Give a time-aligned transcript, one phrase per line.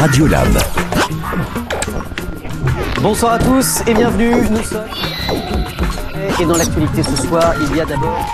[0.00, 0.58] Radiolab.
[3.02, 4.34] Bonsoir à tous et bienvenue.
[4.50, 4.84] Nous sommes.
[6.40, 8.26] Et dans l'actualité ce soir, il y a d'abord.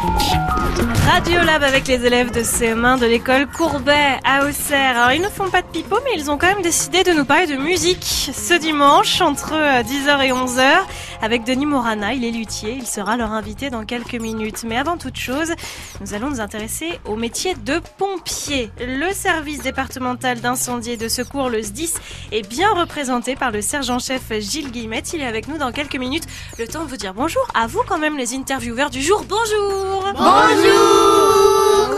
[1.06, 4.98] Radiolab avec les élèves de CM1 de l'école Courbet à Auxerre.
[4.98, 7.24] Alors ils ne font pas de pipeau mais ils ont quand même décidé de nous
[7.24, 10.84] parler de musique ce dimanche entre 10h et 11h
[11.22, 14.64] avec Denis Morana, il est luthier, il sera leur invité dans quelques minutes.
[14.64, 15.52] Mais avant toute chose,
[16.00, 18.70] nous allons nous intéresser au métier de pompier.
[18.80, 21.94] Le service départemental d'incendie et de secours, le SDIS,
[22.32, 25.12] est bien représenté par le sergent-chef Gilles Guillemette.
[25.14, 26.26] Il est avec nous dans quelques minutes.
[26.58, 27.46] Le temps de vous dire bonjour.
[27.54, 29.24] À vous quand même les intervieweurs du jour.
[29.28, 30.95] Bonjour Bonjour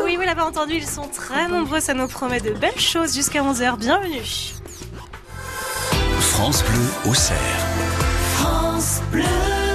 [0.05, 3.43] Oui, vous l'avez entendu, ils sont très nombreux, ça nous promet de belles choses jusqu'à
[3.43, 3.79] 11h.
[3.79, 4.23] Bienvenue
[6.21, 7.37] France Bleu au cerf.
[8.38, 9.67] France Bleu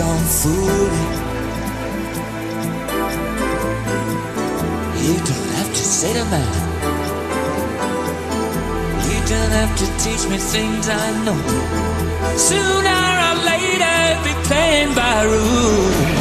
[0.00, 0.92] don't fool.
[5.04, 6.62] You don't have to say to man.
[9.10, 11.40] You don't have to teach me things I know.
[12.48, 16.19] Sooner or later, be playing by rules.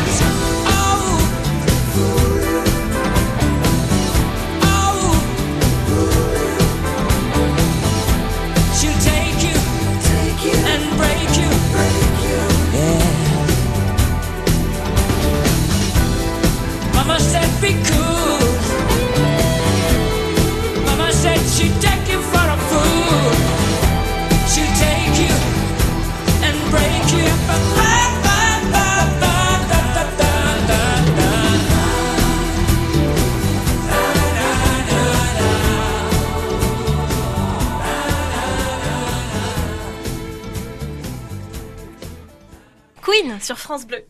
[43.41, 44.03] Sur France Bleu.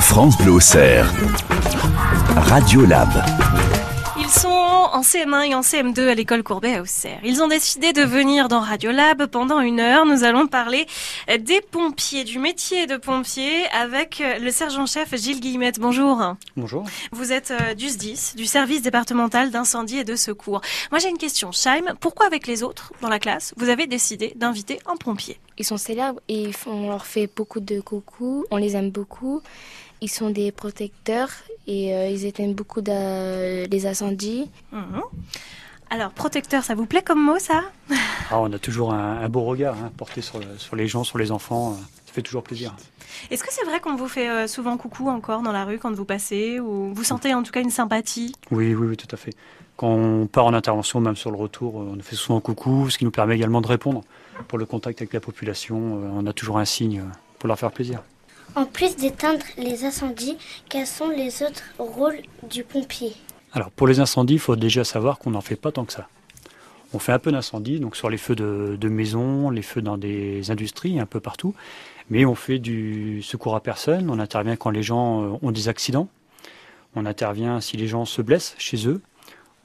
[0.00, 1.10] France Bleu au cerf.
[2.50, 3.10] Radiolab.
[4.18, 7.20] Ils sont en CM1 et en CM2 à l'école Courbet à Auxerre.
[7.22, 10.04] Ils ont décidé de venir dans Radiolab pendant une heure.
[10.04, 10.86] Nous allons parler
[11.28, 15.78] des pompiers, du métier de pompier avec le sergent-chef Gilles Guillemette.
[15.78, 16.34] Bonjour.
[16.56, 16.82] Bonjour.
[17.12, 20.60] Vous êtes euh, du SDIS, du service départemental d'incendie et de secours.
[20.90, 21.52] Moi j'ai une question.
[21.52, 25.38] Shaim, pourquoi avec les autres dans la classe, vous avez décidé d'inviter un pompier?
[25.56, 28.44] Ils sont célèbres et on leur fait beaucoup de coucou.
[28.50, 29.40] On les aime beaucoup.
[30.00, 31.30] Ils sont des protecteurs
[31.70, 34.50] et euh, ils éteignent beaucoup de- les incendies.
[34.72, 35.02] Mhm.
[35.92, 37.62] Alors, protecteur, ça vous plaît comme mot, ça?
[38.30, 41.04] Ah, on a toujours un, un beau regard hein, porté sur, le- sur les gens,
[41.04, 41.76] sur les enfants.
[42.06, 42.74] Ça fait toujours plaisir.
[43.30, 45.92] Est-ce que c'est vrai qu'on vous fait euh, souvent coucou encore dans la rue quand
[45.92, 48.32] vous passez Ou vous sentez en tout cas une sympathie?
[48.50, 49.32] Oui, oui, oui, tout à fait.
[49.76, 52.90] Quand on part en intervention, même sur le retour, euh, on nous fait souvent coucou,
[52.90, 54.02] ce qui nous permet également de répondre.
[54.48, 55.76] Pour le contact avec la population,
[56.16, 57.02] on a toujours un signe
[57.38, 58.02] pour leur faire plaisir.
[58.56, 60.36] En plus d'éteindre les incendies,
[60.68, 62.18] quels sont les autres rôles
[62.48, 63.12] du pompier?
[63.52, 66.08] Alors, pour les incendies, il faut déjà savoir qu'on n'en fait pas tant que ça.
[66.92, 69.96] On fait un peu d'incendie, donc sur les feux de, de maison, les feux dans
[69.96, 71.54] des industries, un peu partout.
[72.10, 75.68] Mais on fait du secours à personne, on intervient quand les gens euh, ont des
[75.68, 76.08] accidents,
[76.96, 79.00] on intervient si les gens se blessent chez eux,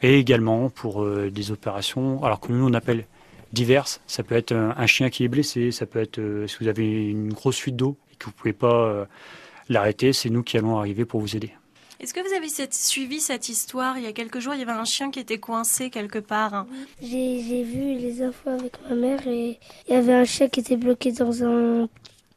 [0.03, 3.05] et également pour euh, des opérations, alors que nous on appelle
[3.51, 4.01] diverses.
[4.05, 6.67] Ça peut être un, un chien qui est blessé, ça peut être euh, si vous
[6.67, 7.97] avez une grosse fuite d'eau?
[8.15, 9.05] Et que vous ne pouvez pas euh,
[9.69, 11.51] l'arrêter, c'est nous qui allons arriver pour vous aider.
[11.99, 13.97] Est-ce que vous avez cette- suivi cette histoire?
[13.97, 16.65] Il y a quelques jours, il y avait un chien qui était coincé quelque part.
[17.01, 20.59] J'ai j'ai vu les infos avec ma mère et il y avait un chien qui
[20.59, 21.87] était bloqué dans un,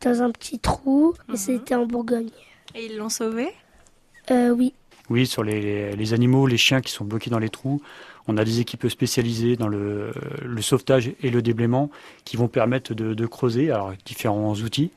[0.00, 1.34] dans un petit trou Mhm.
[1.34, 2.30] et c'était en Bourgogne.
[2.75, 3.48] Et ils l'ont sauvé?
[4.30, 4.75] Euh, oui.
[5.10, 7.80] Oui, sur les, les animaux, les chiens qui sont bloqués dans les trous,
[8.28, 10.12] on a des équipes spécialisées dans le,
[10.44, 11.90] le sauvetage et le déblaiement
[12.25, 14.90] qui vont permettre de, de creuser, alors avec différents outils,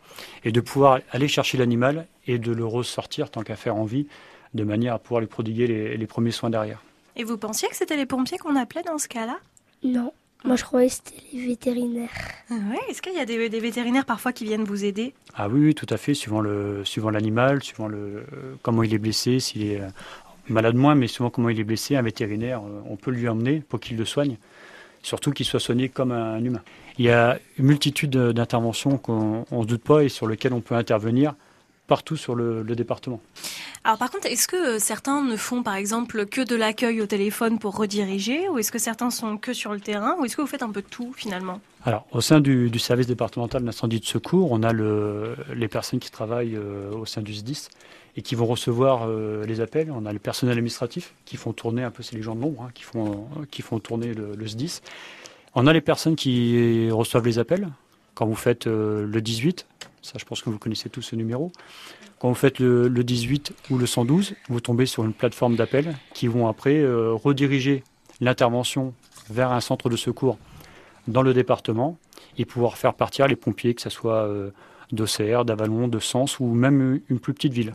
[0.43, 4.05] et de pouvoir aller chercher l'animal et de le ressortir tant qu'à faire en vie,
[4.53, 6.83] de manière à pouvoir lui prodiguer les, les premiers soins derrière.
[7.15, 9.39] Et vous pensiez que c'était les pompiers qu'on appelait dans ce cas-là?
[9.83, 10.13] Non.
[10.43, 12.09] Moi, je croyais que c'était les vétérinaires.
[12.49, 12.79] Ouais.
[12.89, 15.13] Est-ce qu'il y a des, des vétérinaires parfois qui viennent vous aider?
[15.35, 18.91] Ah oui, oui, tout à fait, suivant le suivant l'animal, suivant le euh, comment il
[18.93, 19.87] est blessé, s'il est euh,
[20.51, 23.63] malade moins, mais souvent comment il est blessé, un vétérinaire, euh, on peut lui emmener
[23.67, 24.37] pour qu'il le soigne,
[25.01, 26.61] surtout qu'il soit soigné comme un humain.
[26.97, 30.61] Il y a une multitude d'interventions qu'on ne se doute pas et sur lesquelles on
[30.61, 31.33] peut intervenir
[31.87, 33.19] partout sur le, le département.
[33.83, 37.05] Alors par contre, est-ce que euh, certains ne font par exemple que de l'accueil au
[37.05, 40.41] téléphone pour rediriger Ou est-ce que certains sont que sur le terrain Ou est-ce que
[40.41, 41.59] vous faites un peu de tout finalement?
[41.83, 45.99] Alors, au sein du, du service départemental d'incendie de secours, on a le, les personnes
[45.99, 47.69] qui travaillent euh, au sein du SDIS
[48.17, 49.91] et qui vont recevoir euh, les appels.
[49.91, 52.63] On a le personnel administratif qui font tourner un peu, c'est les gens de l'ombre,
[52.63, 54.81] hein, qui, font, qui font tourner le, le SDIS.
[55.55, 57.69] On a les personnes qui reçoivent les appels.
[58.13, 59.67] Quand vous faites euh, le 18,
[60.01, 61.51] ça je pense que vous connaissez tous ce numéro,
[62.19, 65.95] quand vous faites le, le 18 ou le 112, vous tombez sur une plateforme d'appels
[66.13, 67.83] qui vont après euh, rediriger
[68.19, 68.93] l'intervention
[69.29, 70.37] vers un centre de secours
[71.07, 71.97] dans le département
[72.37, 74.29] et pouvoir faire partir les pompiers, que ce soit
[74.91, 77.73] d'Auxerre, d'Avalon, de Sens ou même une plus petite ville.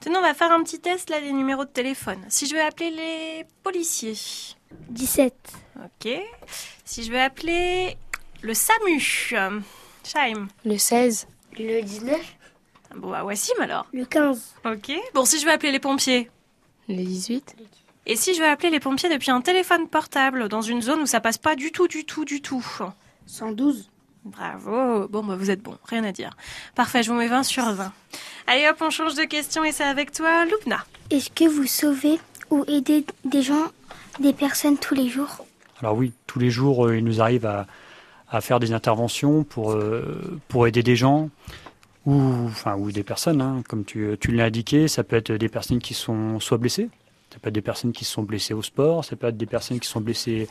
[0.00, 2.18] Tenez, on va faire un petit test là des numéros de téléphone.
[2.28, 4.16] Si je veux appeler les policiers,
[4.90, 5.34] 17.
[5.84, 6.12] ok.
[6.84, 7.96] Si je veux appeler
[8.42, 10.48] le SAMU, Shaim.
[10.64, 11.26] Le 16,
[11.58, 12.18] Le 19.
[12.96, 13.86] Bon, bah Wassim alors.
[13.92, 14.54] Le 15.
[14.64, 14.92] Ok.
[15.14, 16.30] Bon, si je veux appeler les pompiers.
[16.88, 17.56] le 18,
[18.06, 21.06] Et si je veux appeler les pompiers depuis un téléphone portable dans une zone où
[21.06, 22.64] ça passe pas du tout, du tout, du tout
[23.26, 23.90] 112.
[24.28, 25.08] Bravo.
[25.08, 26.36] Bon, bah vous êtes bon, rien à dire.
[26.74, 27.92] Parfait, je vous mets 20 sur 20.
[28.46, 30.84] Allez hop, on change de question et c'est avec toi, Loupna.
[31.10, 32.18] Est-ce que vous sauvez
[32.50, 33.66] ou aidez des gens,
[34.20, 35.44] des personnes tous les jours?
[35.80, 37.66] Alors oui, tous les jours, euh, il nous arrive à,
[38.30, 41.30] à faire des interventions pour, euh, pour aider des gens
[42.06, 44.88] ou, enfin, ou des personnes, hein, comme tu, tu l'as indiqué.
[44.88, 46.88] Ça peut être des personnes qui sont soit blessées,
[47.32, 49.78] ça peut être des personnes qui sont blessées au sport, ça peut être des personnes
[49.80, 50.48] qui sont blessées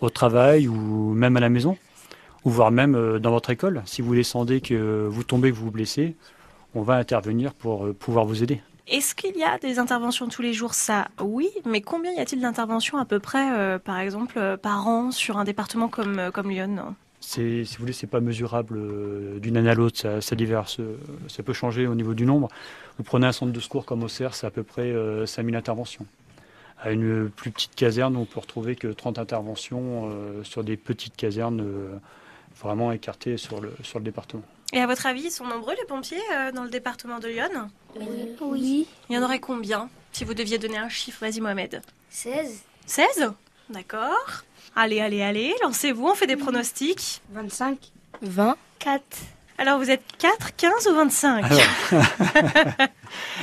[0.00, 1.76] au travail ou même à la maison,
[2.44, 3.82] ou voire même euh, dans votre école.
[3.86, 6.16] Si vous descendez, que vous tombez, que vous vous blessez,
[6.74, 8.60] on va intervenir pour euh, pouvoir vous aider.
[8.88, 10.74] Est-ce qu'il y a des interventions tous les jours?
[10.74, 11.48] Ça, oui.
[11.64, 15.44] Mais combien y a-t-il d'interventions à peu près, euh, par exemple, par an sur un
[15.44, 16.94] département comme, comme Lyon?
[17.24, 20.80] C'est, si vous voulez, c'est pas mesurable euh, d'une année à l'autre, ça, ça diverse,
[20.80, 20.96] euh,
[21.28, 22.48] ça peut changer au niveau du nombre.
[22.98, 26.04] Vous prenez un centre de secours comme Auxerre, c'est à peu près euh, 5000 interventions.
[26.80, 30.10] À une plus petite caserne, on peut retrouver que 30 interventions
[30.42, 31.64] sur des petites casernes
[32.62, 34.42] vraiment écartées sur le, sur le département.
[34.72, 37.70] Et à votre avis, ils sont nombreux les pompiers euh, dans le département de Lyon?
[38.40, 38.86] Oui.
[39.10, 41.82] Il y en aurait combien Si vous deviez donner un chiffre, vas-y Mohamed.
[42.10, 42.62] 16.
[42.86, 43.32] 16
[43.68, 44.44] D'accord.
[44.74, 47.20] Allez, allez, allez, lancez-vous, on fait des pronostics.
[47.32, 47.78] 25.
[48.22, 49.02] 20, 4.
[49.58, 51.60] Alors vous êtes 4, 15 ou 25 Alors,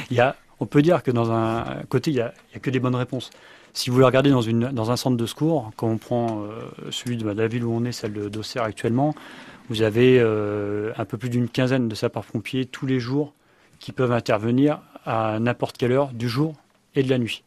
[0.10, 2.58] il y a, on peut dire que dans un côté, il n'y a, il y
[2.58, 3.30] a que des bonnes réponses.
[3.74, 7.30] Si vous le regardez dans, un centre de secours, quand on prend euh, celui de
[7.30, 9.14] la ville où on est, celle d'Auxerre actuellement,
[9.70, 13.34] vous avez euh, un peu plus d'une quinzaine de sapeurs-pompiers tous les jours
[13.80, 16.56] qui peuvent intervenir à n'importe quelle heure du jour
[16.96, 17.44] et de la nuit.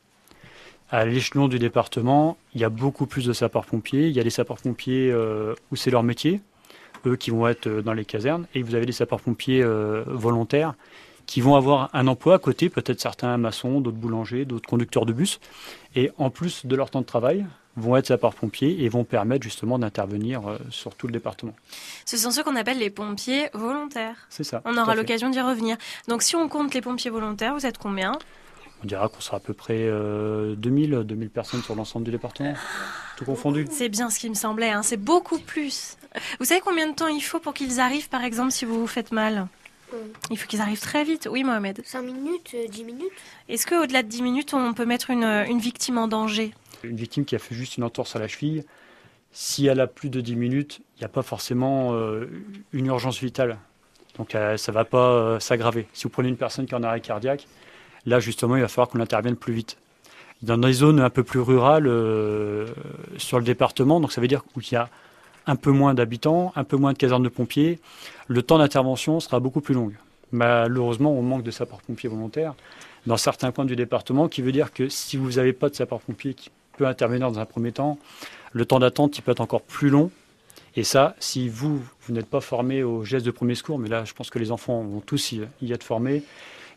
[0.90, 4.08] À l'échelon du département, il y a beaucoup plus de sapeurs-pompiers.
[4.08, 6.40] Il y a des sapeurs-pompiers euh, où c'est leur métier,
[7.06, 9.64] eux qui vont être dans les casernes, et vous avez des sapeurs-pompiers
[10.06, 10.74] volontaires
[11.32, 15.14] qui vont avoir un emploi à côté, peut-être certains maçons, d'autres boulangers, d'autres conducteurs de
[15.14, 15.40] bus,
[15.96, 19.78] et en plus de leur temps de travail, vont être sapeurs-pompiers et vont permettre justement
[19.78, 21.54] d'intervenir euh, sur tout le département.
[22.04, 24.26] Ce sont ceux qu'on appelle les pompiers volontaires.
[24.28, 24.60] C'est ça.
[24.66, 25.78] On aura l'occasion d'y revenir.
[26.06, 28.12] Donc si on compte les pompiers volontaires, vous êtes combien?
[28.84, 32.52] On dira qu'on sera à peu près euh, 2000, 2000 personnes sur l'ensemble du département,
[33.16, 33.66] tout confondu.
[33.70, 34.82] C'est bien ce qui me semblait, hein.
[34.82, 35.96] c'est beaucoup plus.
[36.38, 38.86] Vous savez combien de temps il faut pour qu'ils arrivent, par exemple, si vous vous
[38.86, 39.48] faites mal?
[40.30, 41.28] Il faut qu'ils arrivent très vite.
[41.30, 41.80] Oui, Mohamed.
[41.84, 43.12] 5 minutes, euh, 10 minutes
[43.48, 46.52] Est-ce qu'au-delà de 10 minutes, on peut mettre une, une victime en danger?
[46.82, 48.64] Une victime qui a fait juste une entorse à la cheville,
[49.32, 52.26] si elle a plus de 10 minutes, il n'y a pas forcément euh,
[52.72, 53.58] une urgence vitale.
[54.18, 55.86] Donc euh, ça ne va pas euh, s'aggraver.
[55.92, 57.46] Si vous prenez une personne qui est en arrêt cardiaque,
[58.06, 59.78] là justement, il va falloir qu'on intervienne plus vite.
[60.42, 62.66] Dans des zones un peu plus rurales euh,
[63.16, 64.90] sur le département, donc ça veut dire qu'il y a
[65.46, 67.80] un peu moins d'habitants, un peu moins de casernes de pompiers,
[68.28, 69.92] le temps d'intervention sera beaucoup plus long.
[70.30, 72.54] Malheureusement, on manque de sapeurs-pompiers volontaires
[73.06, 76.34] dans certains coins du département, qui veut dire que si vous n'avez pas de sapeurs-pompiers
[76.34, 77.98] qui peut intervenir dans un premier temps,
[78.52, 80.10] le temps d'attente peut être encore plus long.
[80.76, 84.04] Et ça, si vous, vous n'êtes pas formé aux gestes de premier secours, mais là,
[84.04, 86.22] je pense que les enfants vont tous y, être formés,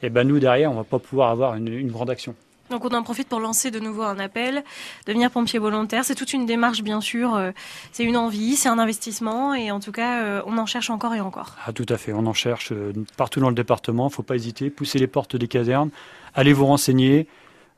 [0.02, 2.36] et ben nous, derrière, on va pas pouvoir avoir une grande action.
[2.70, 4.64] Donc on en profite pour lancer de nouveau un appel,
[5.06, 6.04] devenir pompier volontaire.
[6.04, 7.36] C'est toute une démarche, bien sûr.
[7.36, 7.52] euh,
[7.92, 11.14] C'est une envie, c'est un investissement, et en tout cas, euh, on en cherche encore
[11.14, 11.56] et encore.
[11.66, 14.24] Ah, tout à fait, on en cherche euh, partout dans le département, il ne faut
[14.24, 15.92] pas hésiter, poussez les portes des casernes,
[16.34, 17.28] allez vous renseigner,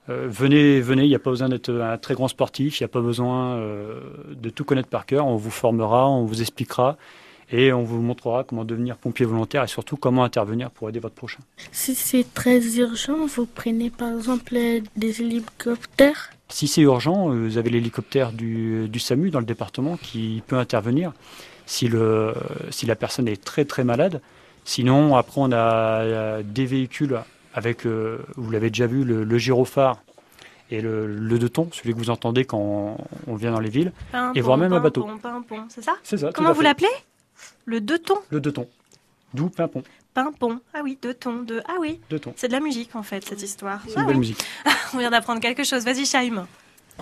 [0.08, 2.88] venez, venez, il n'y a pas besoin d'être un très grand sportif, il n'y a
[2.88, 6.96] pas besoin de tout connaître par cœur, on vous formera, on vous expliquera
[7.52, 11.16] et on vous montrera comment devenir pompier volontaire et surtout comment intervenir pour aider votre
[11.16, 11.40] prochain.
[11.72, 14.56] Si c'est très urgent, vous prenez par exemple
[14.96, 16.32] des hélicoptères.
[16.50, 20.58] Si c'est urgent, euh, vous avez l'hélicoptère du, du SAMU dans le département qui peut
[20.58, 21.12] intervenir
[21.66, 22.34] si, le,
[22.70, 24.22] si la personne est très très malade.
[24.64, 27.18] Sinon, après, on a des véhicules
[27.54, 30.02] avec, euh, vous l'avez déjà vu, le, le gyrophare
[30.70, 32.98] et le, le deux tons, celui que vous entendez quand on,
[33.32, 33.94] on vient dans les villes.
[34.12, 35.04] Pimpon, Et voire même un bateau.
[35.04, 35.96] pimpon, pimpon, C'est ça?
[36.04, 36.32] C'est ça.
[36.34, 36.88] Comment vous l'appelez?
[37.68, 38.18] Le deux tons.
[38.32, 38.68] Le deux tons.
[39.34, 39.84] D'où pimpon.
[40.14, 40.60] Pimpon.
[40.74, 41.44] Ah oui, deux tons.
[41.44, 41.62] De...
[41.68, 42.34] Ah oui, Deux tons.
[42.36, 43.82] c'est de la musique en fait, cette histoire.
[43.88, 44.20] C'est Ah une belle oui.
[44.22, 44.44] musique.
[44.94, 45.84] On vient d'apprendre quelque chose.
[45.86, 46.48] Vas-y, Shaim.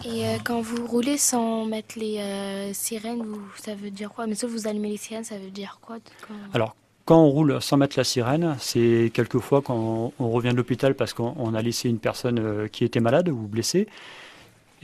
[0.03, 4.27] Et euh, quand vous roulez sans mettre les euh, sirènes, vous, ça veut dire quoi?
[4.27, 5.97] Mais sauf vous allumez les sirènes, ça veut dire quoi?
[6.27, 10.55] Quand- Alors, quand on roule sans mettre la sirène, c'est quelquefois quand on revient de
[10.57, 13.87] l'hôpital parce qu'on on a laissé une personne euh, qui était malade ou blessée.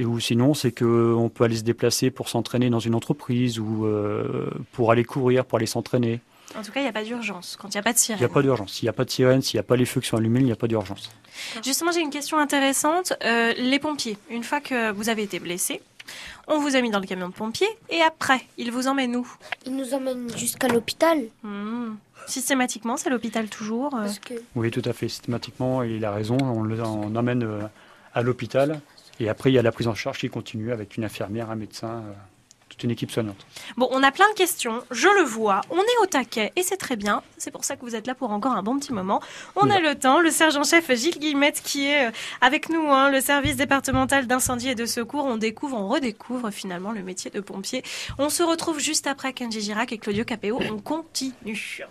[0.02, 3.86] Et ou sinon, c'est qu'on peut aller se déplacer pour s'entraîner dans une entreprise ou
[3.86, 6.22] euh, pour aller courir, pour aller s'entraîner.
[6.58, 8.10] En tout cas, il n'y a pas d'urgence quand il n'y a pas de Il
[8.10, 8.34] n'y a sirène.
[8.34, 8.74] pas d'urgence.
[8.74, 10.40] S'il n'y a pas de sirène, s'il n'y a pas les feux qui sont allumés,
[10.40, 11.12] il n'y a pas d'urgence.
[11.64, 13.14] Justement, j'ai une question intéressante.
[13.24, 15.82] Euh, les pompiers, une fois que vous avez été blessé,
[16.48, 19.28] on vous a mis dans le camion de pompiers et après, ils vous emmènent où?
[19.68, 21.20] Ils nous emmènent jusqu'à l'hôpital.
[21.44, 21.92] Hmm.
[22.26, 23.94] Systématiquement, c'est l'hôpital toujours.
[23.96, 24.02] euh.
[24.02, 25.08] Parce que Oui, tout à fait.
[25.10, 26.38] Systématiquement, il a raison.
[26.42, 27.62] On le on emmène euh,
[28.16, 28.82] à l'hôpital.
[29.20, 31.56] Et après, il y a la prise en charge qui continue avec une infirmière, un
[31.56, 32.14] médecin, euh,
[32.72, 33.46] toute une équipe soignante.
[33.76, 36.78] Bon, on a plein de questions, je le vois, on est au taquet et c'est
[36.78, 37.22] très bien.
[37.38, 39.22] C'est pour ça que vous êtes là pour encore un bon petit moment.
[39.58, 43.20] On a le temps, le sergent-chef Gilles Guillemette qui est euh, avec nous, hein, le
[43.20, 45.26] service départemental d'incendie et de secours.
[45.26, 47.84] On découvre, on redécouvre finalement le métier de pompier.
[48.18, 50.60] On se retrouve juste après Kenji Girac et Claudio Capéo.
[50.72, 51.86] On continue.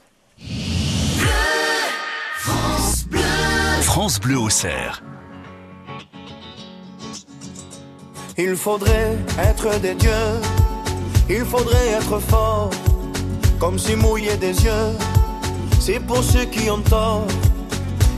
[3.82, 5.02] France Bleu au cerf.
[8.38, 10.10] Il faudrait être des dieux,
[11.28, 12.70] il faudrait être fort,
[13.58, 14.96] comme si mouiller des yeux,
[15.80, 17.26] c'est pour ceux qui ont tort.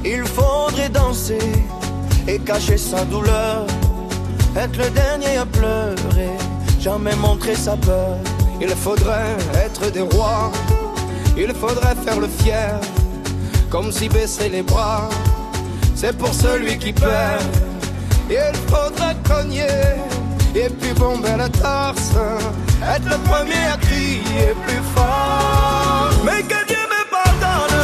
[0.05, 1.39] Il faudrait danser
[2.29, 3.67] et cacher sa douleur,
[4.57, 6.37] être le dernier à pleurer,
[6.79, 8.19] jamais montrer sa peur.
[8.61, 10.53] Il faudrait être des rois,
[11.37, 12.79] il faudrait faire le fier,
[13.71, 15.09] comme si baisser les bras,
[15.95, 17.43] c'est pour celui qui perd.
[18.31, 19.67] Il faudrait cogner
[20.55, 22.13] et puis bomber le torse.
[22.83, 26.11] Être le premier à crier plus fort.
[26.25, 27.79] Mais que Dieu me pardonne,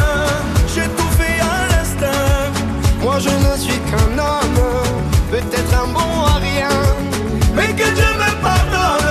[0.74, 2.52] j'ai tout fait à l'instinct.
[3.02, 4.60] Moi je ne suis qu'un homme,
[5.30, 6.68] peut-être un bon à rien.
[7.54, 9.10] Mais que Dieu me pardonne,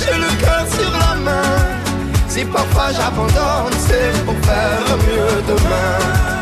[0.00, 1.58] j'ai le cœur sur la main.
[2.28, 6.33] Si parfois j'abandonne, c'est pour faire mieux demain.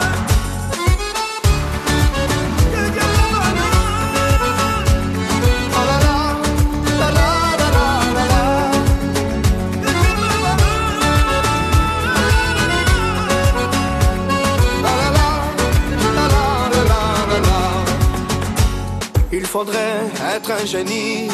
[19.52, 20.00] Faudrait
[20.35, 21.28] être un génie,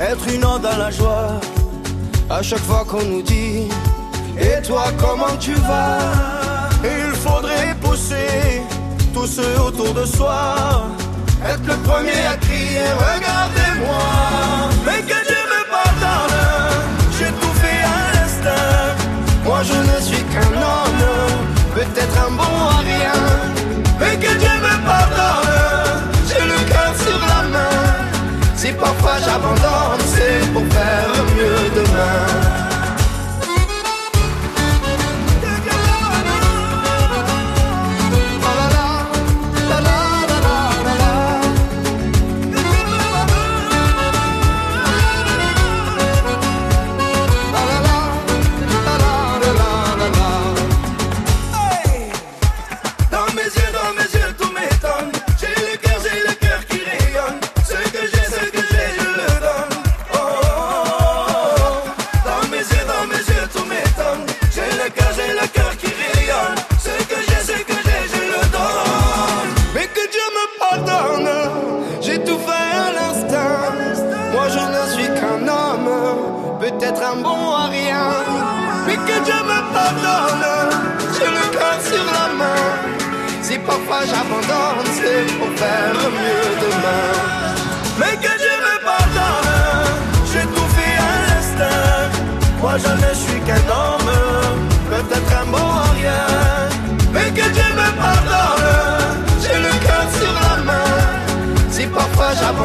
[0.00, 1.32] être une onde dans la joie.
[2.30, 3.68] À chaque fois qu'on nous dit,
[4.38, 5.98] et toi comment tu vas?
[6.82, 8.62] Il faudrait pousser
[9.12, 10.88] tous ceux autour de soi,
[11.52, 14.04] être le premier à crier, regardez-moi.
[14.86, 16.40] Mais que Dieu me pardonne,
[17.18, 18.96] j'ai tout fait à l'instinct.
[19.44, 21.06] Moi je ne suis qu'un homme,
[21.74, 23.20] peut-être un bon à rien.
[24.00, 25.55] Mais que Dieu me pardonne,
[28.78, 32.45] parfois j'abandonne, c'est pour faire mieux demain.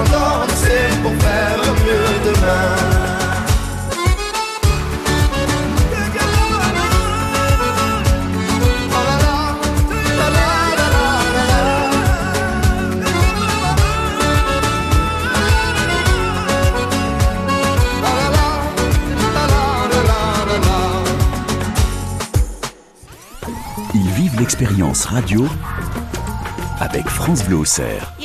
[0.03, 1.11] Pour.
[23.93, 25.45] Ils vivent l'expérience radio
[26.79, 27.65] avec France Bleu.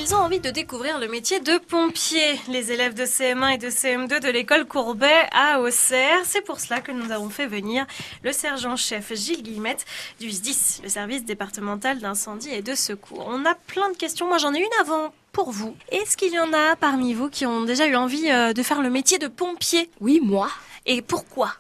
[0.09, 3.67] Ils ont envie de découvrir le métier de pompier, les élèves de CM1 et de
[3.67, 6.19] CM2 de l'école Courbet à Auxerre.
[6.25, 7.85] C'est pour cela que nous avons fait venir
[8.23, 9.85] le sergent-chef Gilles Guillemette
[10.21, 13.27] du SDIS, le service départemental d'incendie et de secours.
[13.29, 14.29] On a plein de questions.
[14.29, 15.75] Moi, j'en ai une avant pour vous.
[15.91, 18.83] Est-ce qu'il y en a parmi vous qui ont déjà eu envie euh, de faire
[18.83, 19.91] le métier de pompier?
[20.01, 20.49] Oui, moi.
[20.87, 21.51] Et pourquoi?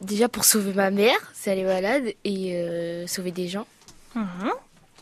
[0.00, 3.66] Déjà pour sauver ma mère, si elle est malade, et euh, sauver des gens.
[4.14, 4.52] Mhm.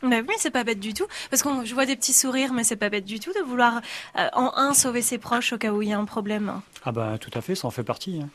[0.04, 1.06] Bah oui, c'est pas bête du tout.
[1.30, 3.80] Parce que je vois des petits sourires, mais c'est pas bête du tout de vouloir,
[4.18, 6.60] euh, en un, sauver ses proches au cas où il y a un problème.
[6.84, 8.20] Ah bah tout à fait, ça en fait partie.
[8.22, 8.28] hein.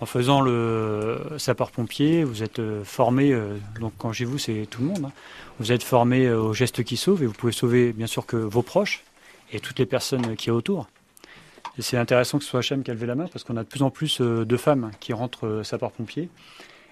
[0.00, 4.82] En faisant le sapeur-pompier, vous êtes euh, formé, euh, donc quand j'ai vous, c'est tout
[4.82, 5.12] le monde, hein.
[5.60, 8.36] vous êtes formé euh, aux gestes qui sauvent et vous pouvez sauver bien sûr que
[8.36, 9.04] vos proches
[9.52, 10.88] et toutes les personnes qui a autour.
[11.78, 13.68] C'est intéressant que ce soit HM qui a levé la main parce qu'on a de
[13.68, 16.28] plus en plus euh, de femmes qui rentrent euh, sapeurs-pompiers.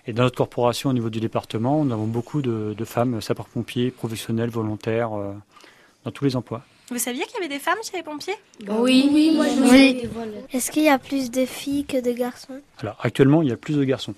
[0.06, 3.90] Et dans notre corporation au niveau du département, nous avons beaucoup de, de femmes sapeurs-pompiers,
[3.90, 5.32] professionnels, volontaires, euh,
[6.04, 6.62] dans tous les emplois.
[6.90, 8.34] Vous saviez qu'il y avait des femmes chez les pompiers?
[8.68, 10.00] Oui, Oui, moi je Oui.
[10.02, 10.56] sais.
[10.56, 12.60] Est-ce qu'il y a plus de filles que de garçons?
[12.80, 14.14] Alors actuellement, il y a plus de garçons.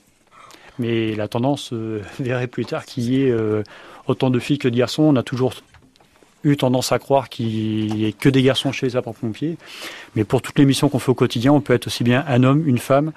[0.79, 3.63] Mais la tendance euh, verrait plus tard qu'il y ait euh,
[4.07, 5.03] autant de filles que de garçons.
[5.03, 5.53] On a toujours
[6.45, 9.57] eu tendance à croire qu'il n'y ait que des garçons chez les sapeurs-pompiers.
[10.17, 12.43] Mais pour toutes les missions qu'on fait au quotidien, on peut être aussi bien un
[12.43, 13.13] homme, une femme.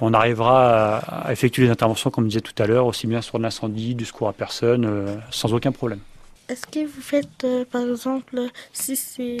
[0.00, 3.20] On arrivera à, à effectuer les interventions, comme je disais tout à l'heure, aussi bien
[3.20, 5.98] sur de l'incendie, du secours à personne, euh, sans aucun problème.
[6.48, 8.40] Est-ce que vous faites, euh, par exemple,
[8.72, 9.38] si c'est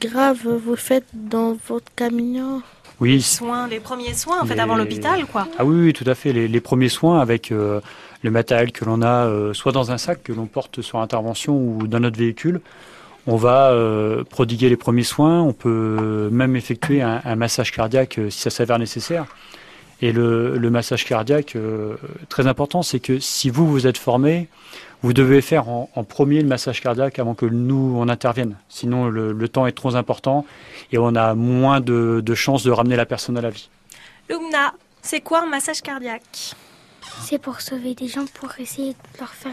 [0.00, 2.62] grave, vous faites dans votre camion
[3.00, 5.48] Oui, Soins, les premiers soins, en fait, Les- avant l'hôpital, quoi.
[5.58, 6.32] Ah oui, oui, tout à fait.
[6.32, 7.80] Les, les premiers soins avec euh,
[8.22, 11.56] le matériel que l'on a, euh, soit dans un sac que l'on porte sur intervention
[11.58, 12.60] ou dans notre véhicule.
[13.26, 15.42] On va euh, prodiguer les premiers soins.
[15.42, 19.26] On peut même effectuer un, un massage cardiaque euh, si ça s'avère nécessaire.
[20.02, 21.96] Et le, le massage cardiaque, euh,
[22.28, 24.48] très important, c'est que si vous, vous êtes formé,
[25.02, 28.56] vous devez faire en, en premier le massage cardiaque avant que nous, on intervienne.
[28.68, 30.44] Sinon, le, le temps est trop important
[30.92, 33.70] et on a moins de, de chances de ramener la personne à la vie.
[34.28, 36.54] Lumna, c'est quoi un massage cardiaque?
[37.22, 39.52] C'est pour sauver des gens, pour essayer de leur faire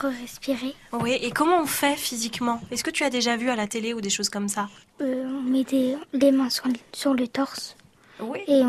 [0.00, 0.74] re-respirer.
[0.92, 2.60] Oui, et comment on fait physiquement?
[2.72, 4.68] Est-ce que tu as déjà vu à la télé ou des choses comme ça?
[5.00, 6.48] Euh, on met des- les mains
[6.92, 7.76] sur le torse
[8.20, 8.40] Oui.
[8.46, 8.62] et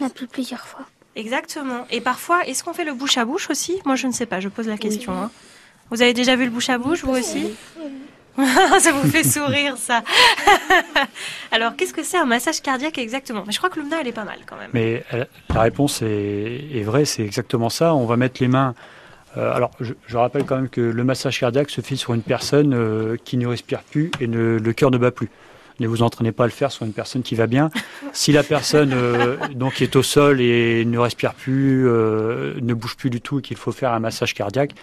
[0.00, 0.80] on appuie plusieurs fois.
[1.16, 1.86] Exactement.
[1.90, 3.80] Et parfois, est-ce qu'on fait le bouche à bouche aussi?
[3.84, 5.12] Moi, je ne sais pas, je pose la question.
[5.12, 5.30] hein.
[5.90, 7.50] Vous avez déjà vu le bouche à bouche, vous aussi?
[8.78, 10.04] Ça vous fait sourire, ça.
[11.50, 13.42] Alors, qu'est-ce que c'est un massage cardiaque exactement?
[13.44, 14.70] Mais je crois que Lumna, elle est pas mal quand même.
[14.72, 17.94] Mais euh, la réponse est, est vraie, c'est exactement ça.
[17.94, 18.76] On va mettre les mains.
[19.36, 22.22] euh, alors, je, je rappelle quand même que le massage cardiaque se fait sur une
[22.22, 25.30] personne euh, qui ne respire plus et ne- le cœur ne bat plus.
[25.80, 27.70] Ne vous entraînez pas à le faire sur une personne qui va bien.
[28.12, 32.96] Si la personne euh, donc est au sol et ne respire plus, euh, ne bouge
[32.96, 34.74] plus du tout et qu'il faut faire un massage cardiaque,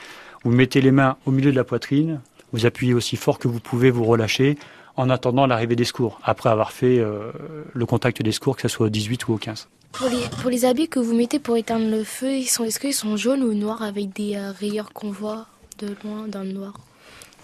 [0.43, 2.21] vous mettez les mains au milieu de la poitrine,
[2.53, 4.57] vous appuyez aussi fort que vous pouvez, vous relâchez
[4.95, 7.31] en attendant l'arrivée des secours, après avoir fait euh,
[7.73, 9.67] le contact des secours, que ce soit au 18 ou au 15.
[9.91, 12.79] Pour les, pour les habits que vous mettez pour éteindre le feu, ils sont, est-ce
[12.79, 15.47] qu'ils sont jaunes ou noirs avec des rayures qu'on voit
[15.79, 16.73] de loin dans le noir?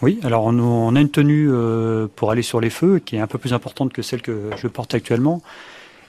[0.02, 3.20] Oui, alors on, on a une tenue euh, pour aller sur les feux qui est
[3.20, 5.44] un peu plus importante que celle que je porte actuellement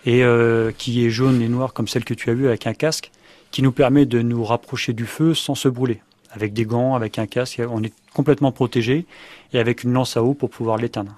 [0.07, 2.73] et euh, qui est jaune et noire comme celle que tu as vue avec un
[2.73, 3.11] casque
[3.51, 6.01] qui nous permet de nous rapprocher du feu sans se brûler.
[6.31, 9.05] Avec des gants, avec un casque, on est complètement protégé
[9.53, 11.13] et avec une lance à eau pour pouvoir l'éteindre.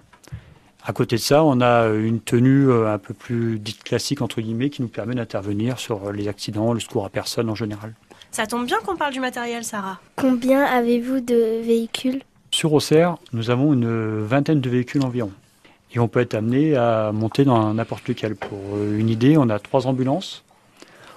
[0.84, 4.40] À côté de ça, on a une tenue euh, un peu plus dite classique entre
[4.40, 7.94] guillemets qui nous permet d'intervenir sur les accidents, le secours à personne en général.
[8.32, 10.00] Ça tombe bien qu'on parle du matériel, Sarah.
[10.16, 12.20] Combien avez-vous de véhicules?
[12.54, 15.32] Sur Auxerre, nous avons une vingtaine de véhicules environ.
[15.92, 18.36] Et on peut être amené à monter dans n'importe lequel.
[18.36, 20.44] Pour euh, une idée, on a trois ambulances.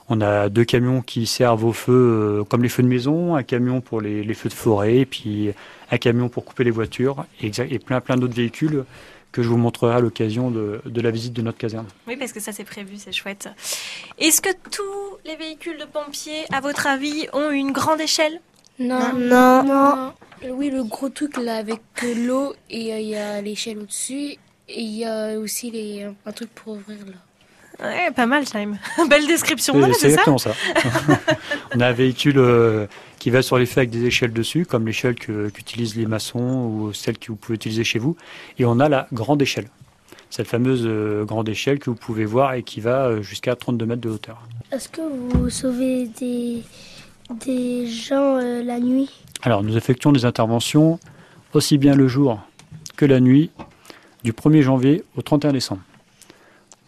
[0.09, 3.43] On a deux camions qui servent aux feux euh, comme les feux de maison, un
[3.43, 5.51] camion pour les, feux de forêt, et puis
[5.91, 8.83] un camion pour couper les voitures, et plein plein d'autres véhicules
[9.31, 11.85] que je vous montrerai à l'occasion de, de la visite de notre caserne.
[12.07, 13.47] Oui, parce que ça c'est prévu, c'est chouette.
[14.17, 18.41] Est-ce que tous les véhicules de pompiers, à votre avis, ont une grande échelle?
[18.79, 19.13] Non.
[19.17, 19.63] Non.
[19.63, 20.13] Non.
[20.43, 23.79] Euh, Oui, le gros truc là avec euh, l'eau et euh, il y a l'échelle
[23.79, 24.35] au-dessus.
[24.69, 27.13] Et il y a aussi les, un truc pour ouvrir là.
[27.79, 28.77] Ouais, pas mal, Time.
[29.09, 30.51] Belle description, C'est- c'est exactement ça.
[31.75, 32.87] on a un véhicule euh,
[33.19, 36.65] qui va sur les feux avec des échelles dessus, comme l'échelle que- qu'utilisent les maçons
[36.65, 38.15] ou celle que vous pouvez utiliser chez vous.
[38.57, 39.67] Et on a la grande échelle.
[40.31, 44.01] Cette fameuse euh, grande échelle que vous pouvez voir et qui va jusqu'à 32 mètres
[44.01, 44.41] de hauteur.
[44.71, 46.63] Est-ce que vous sauvez des,
[47.29, 49.09] des gens euh, la nuit
[49.41, 50.99] Alors, nous effectuons des interventions
[51.53, 52.39] aussi bien le jour
[52.95, 53.51] que la nuit,
[54.23, 55.81] du 1er janvier au 31 décembre.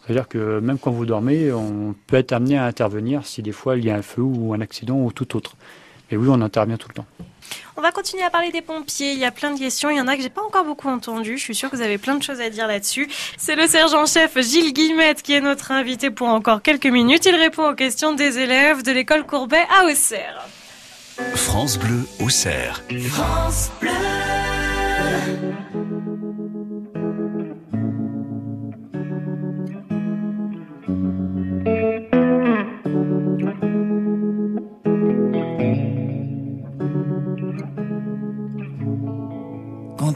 [0.02, 3.76] C'est-à-dire que même quand vous dormez, on peut être amené à intervenir si des fois
[3.76, 5.56] il y a un feu ou un accident ou tout autre.
[6.10, 7.06] Mais oui, on intervient tout le temps.
[7.76, 9.12] On va continuer à parler des pompiers.
[9.12, 9.90] Il y a plein de questions.
[9.90, 11.38] Il y en a que j'ai pas encore beaucoup entendues.
[11.38, 13.08] Je suis sûre que vous avez plein de choses à dire là-dessus.
[13.36, 17.26] C'est le sergent-chef Gilles Guillemette qui est notre invité pour encore quelques minutes.
[17.26, 20.46] Il répond aux questions des élèves de l'école Courbet à Auxerre.
[21.34, 22.82] France Bleu Auxerre.
[23.10, 23.90] France Bleu.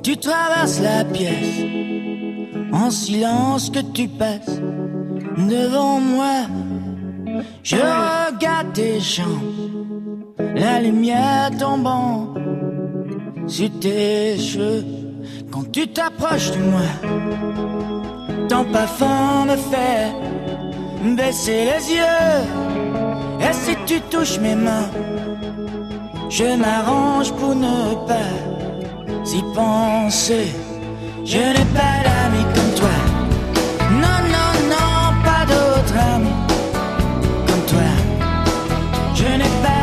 [0.05, 1.65] Tu traverses la pièce,
[2.73, 4.61] en silence que tu passes
[5.39, 6.43] devant moi,
[7.63, 12.35] je regarde tes jambes, la lumière tombant
[13.47, 14.85] sur tes cheveux.
[15.51, 16.91] Quand tu t'approches de moi,
[18.51, 20.13] ton parfum me fait
[21.17, 22.41] baisser les yeux.
[23.41, 24.91] Et si tu touches mes mains,
[26.29, 28.64] je m'arrange pour ne pas
[29.33, 30.49] y penser.
[31.25, 32.97] Je n'ai pas d'amis comme toi.
[34.03, 36.39] Non, non, non, pas d'autres amis
[37.47, 37.91] comme toi.
[39.15, 39.74] Je n'ai pas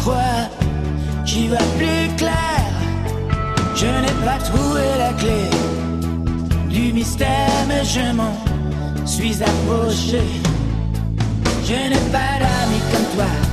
[0.00, 0.48] crois.
[1.24, 2.60] J'y vois plus clair.
[3.74, 5.42] Je n'ai pas trouvé la clé
[6.68, 8.34] du mystère, mais je m'en
[9.06, 10.22] suis approché.
[11.64, 13.49] Je n'ai pas d'amis comme toi.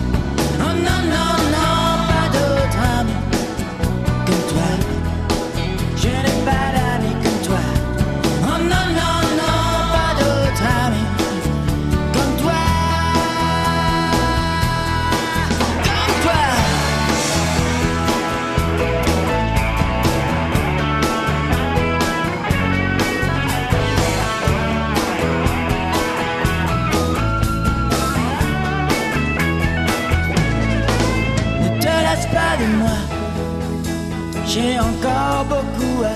[34.89, 36.15] Encore beaucoup à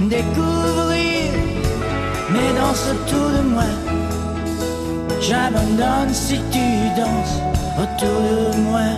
[0.00, 1.32] découvrir.
[2.32, 3.70] Mais danse autour de moi.
[5.20, 7.38] J'abandonne si tu danses
[7.82, 8.88] autour de moi.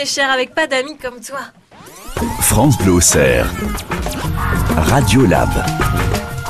[0.00, 1.40] Echer avec pas d'amis comme toi.
[2.40, 3.46] France Bleu Auxerre.
[4.74, 5.50] Radio Lab.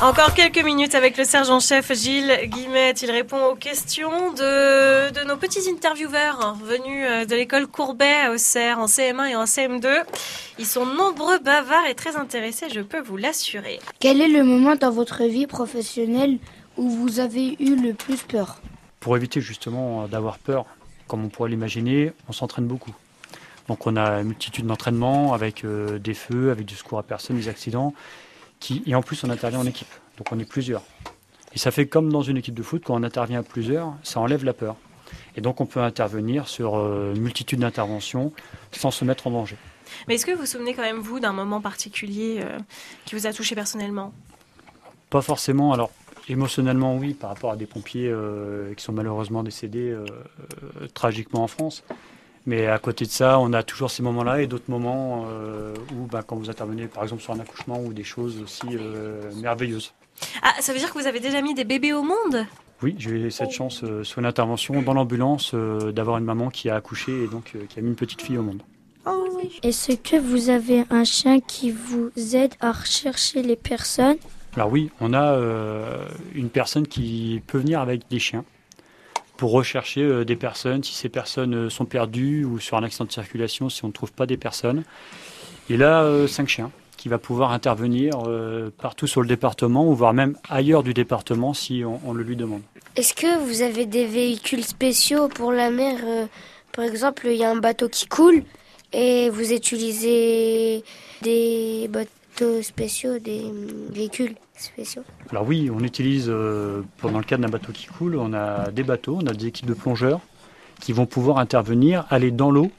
[0.01, 3.01] Encore quelques minutes avec le sergent-chef Gilles Guillemette.
[3.01, 8.31] Il répond aux questions de, de nos petits intervieweurs venus euh, de l'école Courbet à
[8.31, 9.87] Auxerre en CM1 et en CM2.
[10.57, 13.79] Ils sont nombreux, bavards et très intéressés, je peux vous l'assurer.
[13.99, 16.37] Quel est le moment dans votre vie professionnelle
[16.77, 18.61] où vous avez eu le plus peur?
[19.01, 20.65] Pour éviter justement d'avoir peur,
[21.07, 22.93] comme on pourrait l'imaginer, on s'entraîne beaucoup.
[23.67, 27.37] Donc on a une multitude d'entraînements avec euh, des feux, avec du secours à personne,
[27.37, 27.93] des accidents.
[28.59, 29.91] Qui, et en plus, on intervient en équipe.
[30.17, 30.83] Donc on est plusieurs.
[31.53, 34.19] Et ça fait comme dans une équipe de foot, quand on intervient à plusieurs, ça
[34.19, 34.75] enlève la peur.
[35.35, 38.31] Et donc on peut intervenir sur euh, une multitude d'interventions
[38.71, 39.57] sans se mettre en danger.
[40.07, 42.57] Mais est-ce que vous vous souvenez quand même, vous, d'un moment particulier euh,
[43.05, 44.13] qui vous a touché personnellement?
[45.09, 45.73] Pas forcément.
[45.73, 45.91] Alors,
[46.29, 49.93] émotionnellement, oui, par rapport à des pompiers euh, qui sont malheureusement décédés
[50.93, 51.83] tragiquement en France.
[52.45, 56.07] Mais à côté de ça, on a toujours ces moments-là et d'autres moments euh, où,
[56.07, 59.93] bah, quand vous intervenez, par exemple, sur un accouchement ou des choses aussi euh, merveilleuses.
[60.41, 62.45] Ah, ça veut dire que vous avez déjà mis des bébés au monde?
[62.83, 66.49] Oui, j'ai eu cette chance euh, sur une intervention dans l'ambulance euh, d'avoir une maman
[66.49, 68.63] qui a accouché et donc euh, qui a mis une petite fille au monde.
[69.63, 74.17] Est-ce que vous avez un chien qui vous aide à rechercher les personnes?
[74.55, 78.43] Alors oui, on a euh, une personne qui peut venir avec des chiens
[79.41, 83.05] pour rechercher euh, des personnes, si ces personnes euh, sont perdues ou sur un accident
[83.05, 84.83] de circulation, si on ne trouve pas des personnes.
[85.67, 88.11] Il a euh, cinq chiens qui va pouvoir intervenir
[88.77, 92.35] partout sur le département ou voire même ailleurs du département si on, on le lui
[92.35, 92.61] demande.
[92.95, 95.97] Est-ce que vous avez des véhicules spéciaux pour la mer
[96.73, 98.43] Par exemple, il y a un bateau qui coule
[98.93, 100.83] et vous utilisez
[101.23, 101.89] des
[102.41, 105.03] bateaux spéciaux, des hum, véhicules spéciaux.
[105.29, 108.83] Alors oui, on utilise, euh, pendant le cadre d'un bateau qui coule, on a des
[108.83, 110.19] bateaux, on a des équipes de plongeurs
[110.79, 112.71] qui vont pouvoir intervenir, aller dans l'eau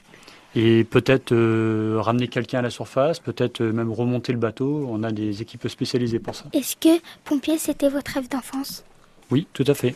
[0.55, 4.85] et peut-être euh, ramener quelqu'un à la surface, peut-être euh, même remonter le bateau.
[4.89, 6.45] On a des équipes spécialisées pour ça.
[6.53, 8.83] Est-ce que pompier, c'était votre rêve d'enfance?
[9.31, 9.95] Oui, tout à fait.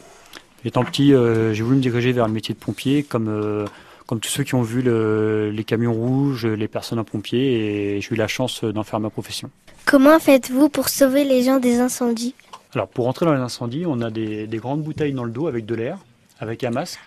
[0.66, 3.66] Étant petit, euh, j'ai voulu me diriger vers le métier de pompier, comme,
[4.08, 8.02] comme tous ceux qui ont vu le- les camions rouges, les personnes en pompier, et
[8.02, 9.52] j'ai eu la chance d'en faire ma profession.
[9.86, 12.34] Comment faites-vous pour sauver les gens des incendies?
[12.74, 15.48] Alors, pour entrer dans les incendies, on a des, des grandes bouteilles dans le dos
[15.48, 15.98] avec de l'air,
[16.40, 17.00] avec un masque,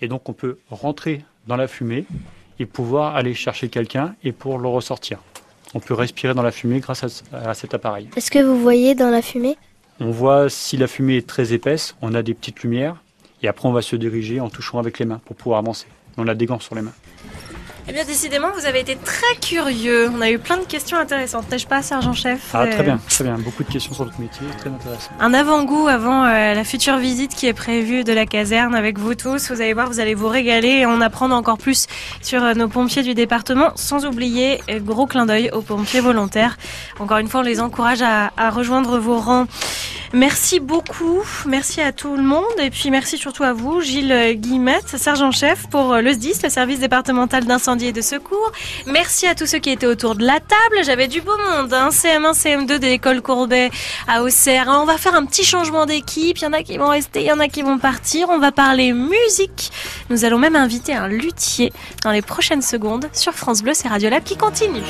[0.00, 2.04] et donc on peut rentrer dans la fumée
[2.58, 5.18] et pouvoir aller chercher quelqu'un et pour le ressortir.
[5.74, 8.08] On peut respirer dans la fumée grâce à, à cet appareil.
[8.16, 9.56] Est-ce que vous voyez dans la fumée?
[10.00, 13.02] On voit si la fumée est très épaisse, on a des petites lumières,
[13.42, 15.86] et après on va se diriger en touchant avec les mains pour pouvoir avancer.
[16.16, 16.92] On a des gants sur les mains.
[17.86, 20.08] Eh bien, décidément, vous avez été très curieux.
[20.16, 23.24] On a eu plein de questions intéressantes, n'est-ce pas, sergent-chef Ah, Euh, très bien, très
[23.24, 23.34] bien.
[23.36, 25.10] Beaucoup de questions sur notre métier, très intéressant.
[25.20, 29.14] Un avant-goût avant euh, la future visite qui est prévue de la caserne avec vous
[29.14, 29.50] tous.
[29.50, 31.86] Vous allez voir, vous allez vous régaler et en apprendre encore plus
[32.22, 33.72] sur euh, nos pompiers du département.
[33.74, 36.56] Sans oublier, euh, gros clin d'œil aux pompiers volontaires.
[37.00, 39.46] Encore une fois, on les encourage à, à rejoindre vos rangs.
[40.14, 44.96] Merci beaucoup, merci à tout le monde et puis merci surtout à vous, Gilles Guillemette,
[44.96, 48.52] sergent-chef pour le SDIS, le service départemental d'incendie et de secours.
[48.86, 50.84] Merci à tous ceux qui étaient autour de la table.
[50.84, 51.88] J'avais du beau monde, hein.
[51.90, 53.72] CM1, CM2 de l'école Courbet
[54.06, 54.66] à Auxerre.
[54.68, 56.38] On va faire un petit changement d'équipe.
[56.38, 58.28] Il y en a qui vont rester, il y en a qui vont partir.
[58.30, 59.72] On va parler musique.
[60.10, 61.72] Nous allons même inviter un luthier
[62.04, 64.82] dans les prochaines secondes sur France Bleu, c'est Radiolab qui continue.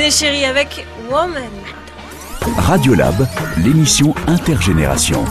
[0.00, 1.42] Néné Chéri avec Woman.
[2.56, 5.26] Radiolab, l'émission intergénération.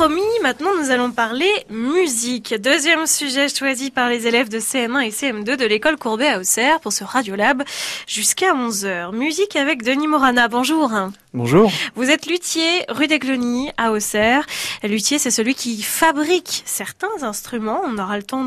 [0.00, 2.54] Promis, maintenant nous allons parler musique.
[2.54, 6.80] Deuxième sujet choisi par les élèves de CM1 et CM2 de l'école Courbet à Auxerre
[6.80, 7.64] pour ce Radiolab
[8.06, 9.14] jusqu'à 11h.
[9.14, 10.48] Musique avec Denis Morana.
[10.48, 10.90] Bonjour.
[11.34, 11.70] Bonjour.
[11.96, 14.46] Vous êtes luthier rue des Clonies à Auxerre.
[14.82, 17.82] Luthier, c'est celui qui fabrique certains instruments.
[17.84, 18.46] On aura le temps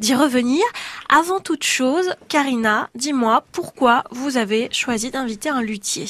[0.00, 0.64] d'y revenir.
[1.08, 6.06] Avant toute chose, Karina, dis-moi pourquoi vous avez choisi d'inviter un luthier?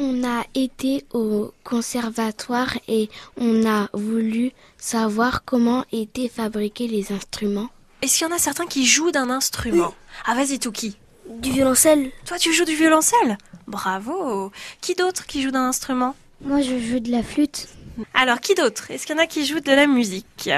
[0.00, 7.68] On a été au conservatoire et on a voulu savoir comment étaient fabriqués les instruments.
[8.02, 9.94] Est-ce qu'il y en a certains qui jouent d'un instrument?
[10.26, 10.96] Ah, vas-y, Touki.
[11.28, 12.10] Du violoncelle.
[12.26, 13.38] Toi, tu joues du violoncelle?
[13.66, 14.50] Bravo.
[14.80, 16.14] Qui d'autre qui joue d'un instrument?
[16.42, 17.68] Moi, je joue de la flûte.
[18.12, 18.90] Alors, qui d'autre?
[18.90, 20.50] Est-ce qu'il y en a qui jouent de la musique?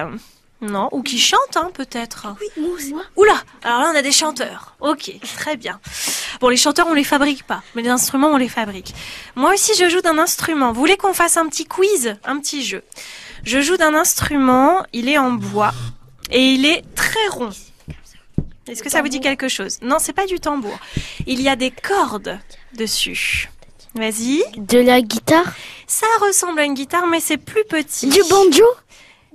[0.62, 3.02] Non Ou qui chantent, hein, peut-être Oui, moi.
[3.16, 4.74] Oula Alors là, on a des chanteurs.
[4.80, 5.80] Ok, très bien.
[6.40, 8.94] Bon, les chanteurs, on les fabrique pas, mais les instruments, on les fabrique.
[9.34, 10.72] Moi aussi, je joue d'un instrument.
[10.72, 12.82] Vous voulez qu'on fasse un petit quiz Un petit jeu?
[13.44, 15.72] Je joue d'un instrument, il est en bois,
[16.30, 17.50] et il est très rond.
[18.66, 19.78] Est-ce que ça vous dit quelque chose?
[19.82, 20.76] Non, c'est pas du tambour.
[21.26, 22.38] Il y a des cordes
[22.74, 23.48] dessus.
[23.94, 24.42] Vas-y.
[24.57, 25.54] De la guitare?
[25.86, 28.09] Ça ressemble à une guitare, mais c'est plus petit.
[28.09, 28.64] Du banjo?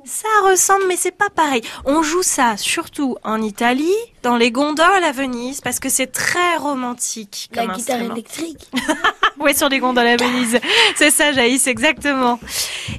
[0.06, 1.62] Ça ressemble, mais c'est pas pareil.
[1.86, 3.93] On joue ça surtout en Italie,
[4.24, 8.16] dans les gondoles à Venise, parce que c'est très romantique La comme guitare instrument.
[8.16, 8.68] électrique.
[9.39, 10.60] Ouais, sur les gondoles à Venise.
[10.95, 12.39] C'est ça, Jaïs, exactement.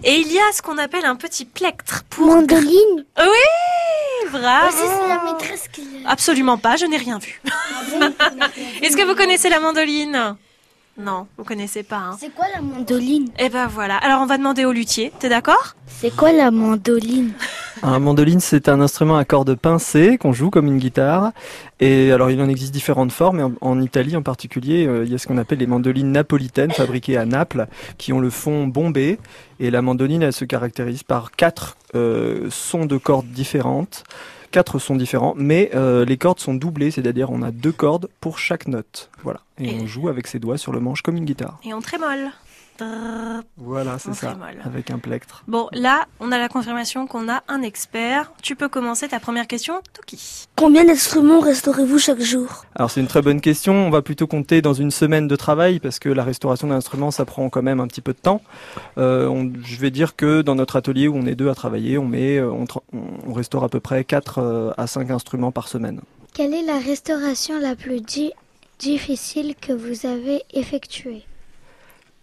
[0.03, 2.27] Et il y a ce qu'on appelle un petit plectre pour...
[2.27, 4.77] Mandoline Oui, bravo.
[4.77, 5.87] C'est la maîtresse qui.
[6.05, 7.41] Absolument pas, je n'ai rien vu.
[8.83, 10.35] Est-ce que vous connaissez la mandoline?
[10.99, 11.97] Non, vous connaissez pas.
[11.97, 12.17] Hein.
[12.21, 13.31] C'est quoi la mandoline?
[13.39, 13.97] Eh ben voilà.
[13.97, 15.11] Alors on va demander au luthier.
[15.19, 15.75] T'es d'accord?
[15.87, 17.33] C'est quoi la mandoline?
[17.85, 21.33] Un mandoline, c'est un instrument à cordes pincées qu'on joue comme une guitare.
[21.81, 23.41] Et alors, il en existe différentes formes.
[23.41, 26.13] Et en, en Italie, en particulier, euh, il y a ce qu'on appelle les mandolines
[26.13, 27.67] napolitaines, fabriquées à Naples,
[27.99, 29.19] qui ont le fond bombé.
[29.59, 34.05] Et la mandoline, elle se caractérise par quatre euh, sons de cordes différentes.
[34.53, 38.39] Quatre sons différents, mais euh, les cordes sont doublées, c'est-à-dire on a deux cordes pour
[38.39, 39.11] chaque note.
[39.25, 39.41] Voilà.
[39.59, 41.59] Et Et- on joue avec ses doigts sur le manche comme une guitare.
[41.65, 42.31] Et on trémole.
[43.57, 44.37] Voilà, c'est ça.
[44.65, 45.45] Avec un plectre.
[45.47, 48.33] Bon, là, on a la confirmation qu'on a un expert.
[48.43, 50.47] Tu peux commencer ta première question, Toki.
[50.57, 52.65] Combien d'instruments restaurez-vous chaque jour?
[52.75, 53.75] Alors c'est une très bonne question.
[53.75, 57.11] On va plutôt compter dans une semaine de travail parce que la restauration d'un instrument
[57.11, 58.43] ça prend quand même un petit peu de temps.
[58.99, 61.99] Euh, on- je vais dire que dans notre atelier où on est deux à travailler,
[61.99, 65.53] on met, euh, on, tra- on- on restaure à peu près 4 à 5 instruments
[65.53, 66.01] par semaine.
[66.35, 68.33] Quelle est la restauration la plus di-
[68.79, 71.23] difficile que vous avez effectuée?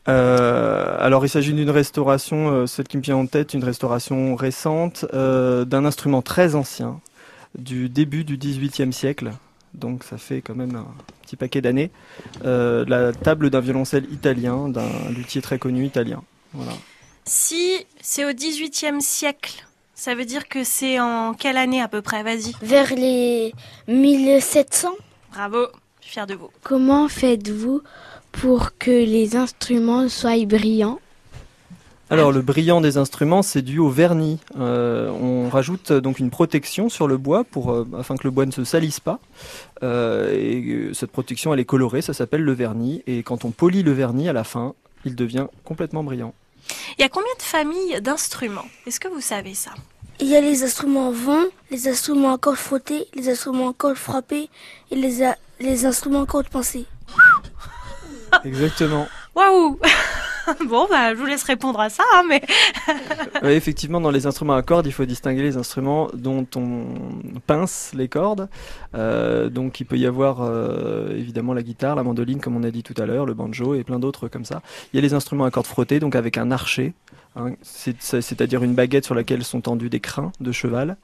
[0.09, 4.35] Euh, alors il s'agit d'une restauration, euh, celle qui me vient en tête, une restauration
[4.35, 6.99] récente euh, d'un instrument très ancien
[7.57, 9.31] du début du XVIIIe siècle.
[9.73, 10.87] Donc ça fait quand même un
[11.21, 11.91] petit paquet d'années.
[12.43, 16.23] Euh, la table d'un violoncelle italien, d'un luthier très connu italien.
[16.53, 16.73] Voilà.
[17.25, 22.01] Si c'est au 18e siècle, ça veut dire que c'est en quelle année à peu
[22.01, 22.23] près?
[22.23, 22.53] Vas-y.
[22.61, 23.53] Vers les
[23.87, 24.89] 1700
[25.31, 25.67] Bravo,
[25.99, 26.49] je suis fière de vous.
[26.63, 27.81] Comment faites-vous
[28.31, 30.99] pour que les instruments soient brillants
[32.09, 34.39] Alors le brillant des instruments, c'est dû au vernis.
[34.57, 38.31] Euh, on rajoute euh, donc une protection sur le bois pour euh, afin que le
[38.31, 39.19] bois ne se salisse pas.
[39.83, 43.03] Euh, et cette protection, elle est colorée, ça s'appelle le vernis.
[43.05, 44.73] Et quand on polit le vernis à la fin,
[45.05, 46.33] il devient complètement brillant.
[46.97, 48.65] Il y a combien de familles d'instruments?
[48.87, 49.71] Est-ce que vous savez ça?
[50.19, 53.73] Il y a les instruments en vent, les instruments à cordes frottées, les instruments à
[53.73, 54.49] cordes frappées
[54.91, 56.85] et les, les instruments à cordes pincées.
[58.43, 59.07] Exactement.
[59.35, 59.79] Waouh
[60.67, 62.41] Bon, bah, je vous laisse répondre à ça, hein, mais
[63.55, 66.85] effectivement, dans les instruments à cordes, il faut distinguer les instruments dont on
[67.45, 68.49] pince les cordes.
[68.95, 72.71] Euh, donc, il peut y avoir euh, évidemment la guitare, la mandoline, comme on a
[72.71, 74.61] dit tout à l'heure, le banjo et plein d'autres comme ça.
[74.93, 76.93] Il y a les instruments à cordes frottées, donc avec un archet,
[77.61, 80.97] c'est-à-dire une baguette sur laquelle sont tendus des crins de cheval.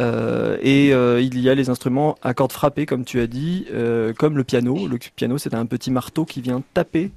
[0.00, 3.66] Euh, et euh, il y a les instruments à cordes frappées, comme tu as dit,
[3.72, 4.86] euh, comme le piano.
[4.88, 7.10] Le piano, c'est un petit marteau qui vient taper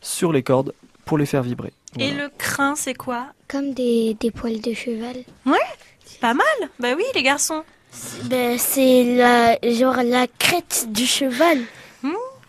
[0.00, 0.72] sur les cordes
[1.04, 1.72] pour les faire vibrer.
[1.98, 3.26] Et le crin, c'est quoi?
[3.48, 5.16] Comme des, des poils de cheval.
[5.46, 5.56] Ouais,
[6.20, 6.44] pas mal.
[6.78, 7.62] Bah oui, les garçons.
[8.24, 11.58] Ben, c'est la, genre la crête du cheval.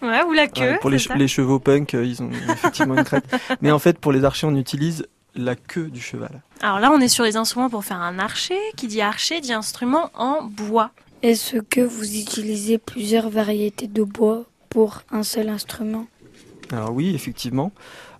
[0.01, 0.61] Ouais, ou la queue.
[0.61, 3.25] Ouais, pour les, c'est che- ça les chevaux punk, ils ont effectivement une crête.
[3.61, 5.05] Mais en fait, pour les archers, on utilise
[5.39, 6.41] la queue du cheval.
[6.61, 8.59] Alors là, on est sur les instruments pour faire un archer.
[8.75, 10.91] Qui dit archer dit instrument en bois.
[11.21, 16.05] Est-ce que vous utilisez plusieurs variétés de bois pour un seul instrument?
[16.71, 17.71] Alors oui, effectivement,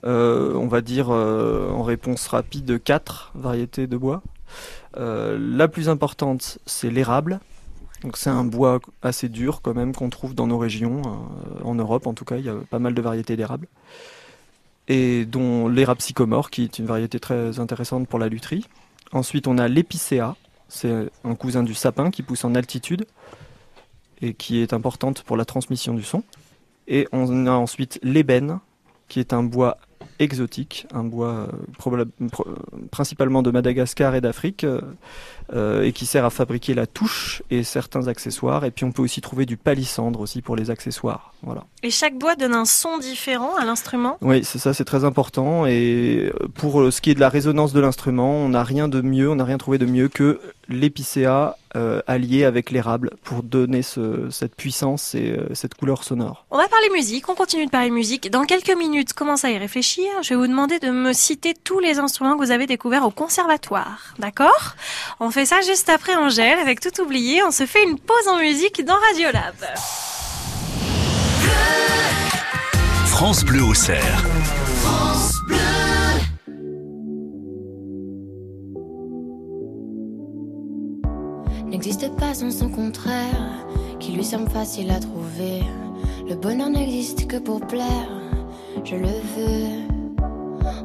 [0.06, 4.24] euh, on va dire euh, en réponse rapide quatre variétés de bois.
[4.98, 7.40] Euh, la plus importante, c'est l'érable.
[8.02, 11.76] Donc c'est un bois assez dur quand même qu'on trouve dans nos régions, euh, en
[11.76, 13.68] Europe en tout cas, il y a pas mal de variétés d'érable.
[14.90, 18.66] Et dont l'érable sycomore qui est une variété très intéressante pour la lutherie.
[19.12, 20.36] Ensuite on a l'épicéa,
[20.68, 23.06] c'est un cousin du sapin qui pousse en altitude
[24.22, 26.24] et qui est importante pour la transmission du son.
[26.88, 28.60] Et on a ensuite l'ébène,
[29.08, 29.78] qui est un bois
[30.20, 31.48] exotique, un bois
[31.88, 32.06] euh,
[32.92, 34.82] principalement de Madagascar et d'Afrique, euh,
[35.54, 38.66] euh, et qui sert à fabriquer la touche et certains accessoires.
[38.66, 41.34] Et puis on peut aussi trouver du palissandre aussi pour les accessoires.
[41.42, 41.64] Voilà.
[41.84, 44.18] Et chaque bois donne un son différent à l'instrument?
[44.22, 45.66] Oui, c'est ça, c'est très important.
[45.66, 49.30] Et pour ce qui est de la résonance de l'instrument, on n'a rien de mieux,
[49.30, 50.40] on n'a rien trouvé de mieux que
[50.70, 56.46] l'épicéa euh, allié avec l'érable pour donner ce- cette puissance et euh, cette couleur sonore.
[56.52, 58.30] On va parler musique, on continue de parler musique.
[58.32, 60.06] Dans quelques minutes, commence à y réfléchir.
[60.24, 63.12] Je vais vous demander de me citer tous les instruments que vous avez découverts au
[63.12, 64.14] conservatoire.
[64.20, 64.76] D'accord?
[65.20, 67.44] On fait ça juste après Angèle, avec tout oublié.
[67.44, 69.56] On se fait une pause en musique dans Radiolab.
[73.06, 74.24] France Bleu au cerf.
[81.80, 83.66] N'existe pas sans son contraire,
[84.02, 85.64] qui lui semble facile à trouver.
[86.28, 88.10] Le bonheur n'existe que pour plaire,
[88.84, 90.20] je le veux.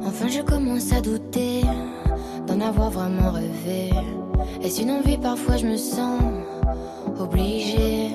[0.05, 1.63] Enfin, je commence à douter
[2.47, 3.89] d'en avoir vraiment rêvé.
[4.63, 6.21] Est-ce une envie Parfois, je me sens
[7.19, 8.11] obligée.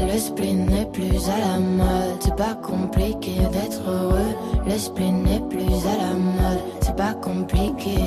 [0.00, 4.34] Le spleen n'est plus à la mode, c'est pas compliqué d'être heureux.
[4.66, 7.98] Le spleen n'est plus à la mode, c'est pas compliqué.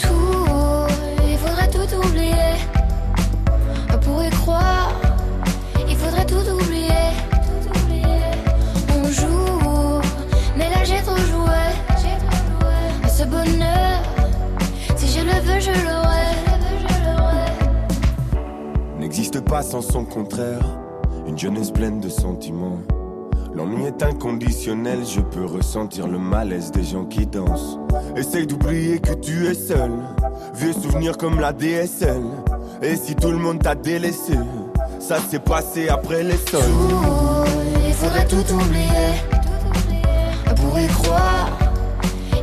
[0.00, 0.86] Tout,
[1.28, 2.75] il faudrait tout oublier.
[4.06, 4.92] On pourrait croire,
[5.88, 6.90] il faudrait tout oublier.
[8.94, 10.00] On joue,
[10.56, 11.48] mais là j'ai trop joué.
[13.08, 14.02] Ce bonheur,
[14.94, 16.16] si je le veux, je l'aurai.
[19.00, 20.64] n'existe pas sans son contraire.
[21.26, 22.78] Une jeunesse pleine de sentiments.
[23.54, 27.78] L'ennui est inconditionnel, je peux ressentir le malaise des gens qui dansent.
[28.14, 29.90] Essaye d'oublier que tu es seul.
[30.54, 32.22] Vieux souvenirs comme la DSL.
[32.82, 34.34] Et si tout le monde t'a délaissé,
[35.00, 36.62] ça s'est passé après les sols.
[37.86, 39.14] Il faudrait tout oublier.
[40.50, 41.48] On pourrait croire,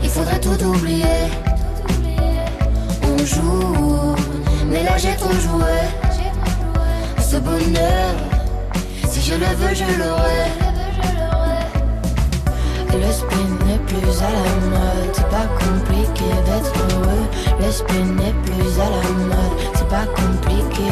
[0.02, 1.30] il faudrait tout oublier.
[3.04, 4.16] On joue,
[4.70, 5.76] mais là j'ai trop joué.
[7.20, 8.16] Ce bonheur,
[9.10, 10.52] si je le veux, je l'aurai.
[12.94, 17.26] Le spin n'est plus à la mode, c'est pas compliqué d'être heureux.
[17.60, 20.90] Le spin n'est plus à la mode, c'est pas compliqué.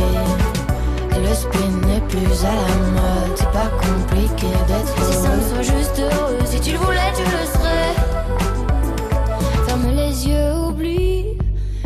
[1.16, 5.12] Le spin n'est plus à la mode, c'est pas compliqué d'être heureux.
[5.12, 7.94] Si ça me soit juste heureux, si tu le voulais, tu le serais.
[9.68, 11.38] Ferme les yeux, oublie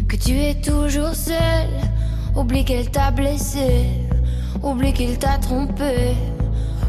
[0.08, 1.70] que tu es toujours seul.
[2.36, 3.86] Oublie qu'elle t'a blessé,
[4.62, 6.16] oublie qu'il t'a trompé,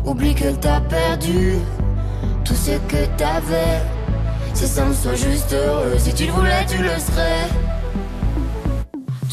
[0.04, 1.54] oublie qu'elle t'a perdu
[2.44, 3.95] tout ce que t'avais.
[4.56, 7.46] Si ça me soit juste heureux, si tu le voulais, tu le serais.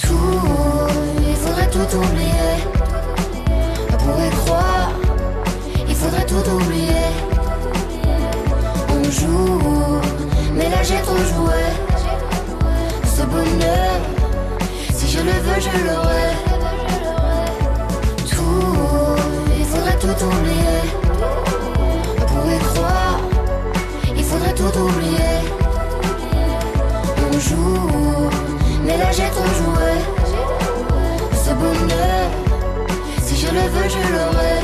[0.01, 0.89] Tout,
[1.29, 2.53] il faudrait tout oublier.
[3.93, 4.91] On pourrait croire,
[5.87, 7.07] il faudrait tout oublier.
[8.89, 10.01] On joue,
[10.55, 11.63] mais là j'ai trop joué.
[13.05, 13.95] Ce bonheur,
[14.93, 16.31] si je le veux, je l'aurai.
[18.29, 19.15] Tout,
[19.57, 20.81] il faudrait tout oublier.
[22.21, 23.02] On pourrait croire,
[24.71, 25.39] tout oublier.
[27.27, 28.29] On joue,
[28.85, 29.93] mais là j'ai trop joué.
[31.33, 32.25] Ce bonheur,
[33.21, 34.57] si je le veux, je l'aurai.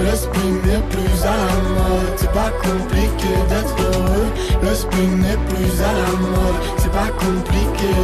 [0.00, 4.28] Le spin n'est plus à la mode, c'est pas compliqué d'être heureux.
[4.62, 7.94] Le spin n'est plus à la mode, c'est pas compliqué.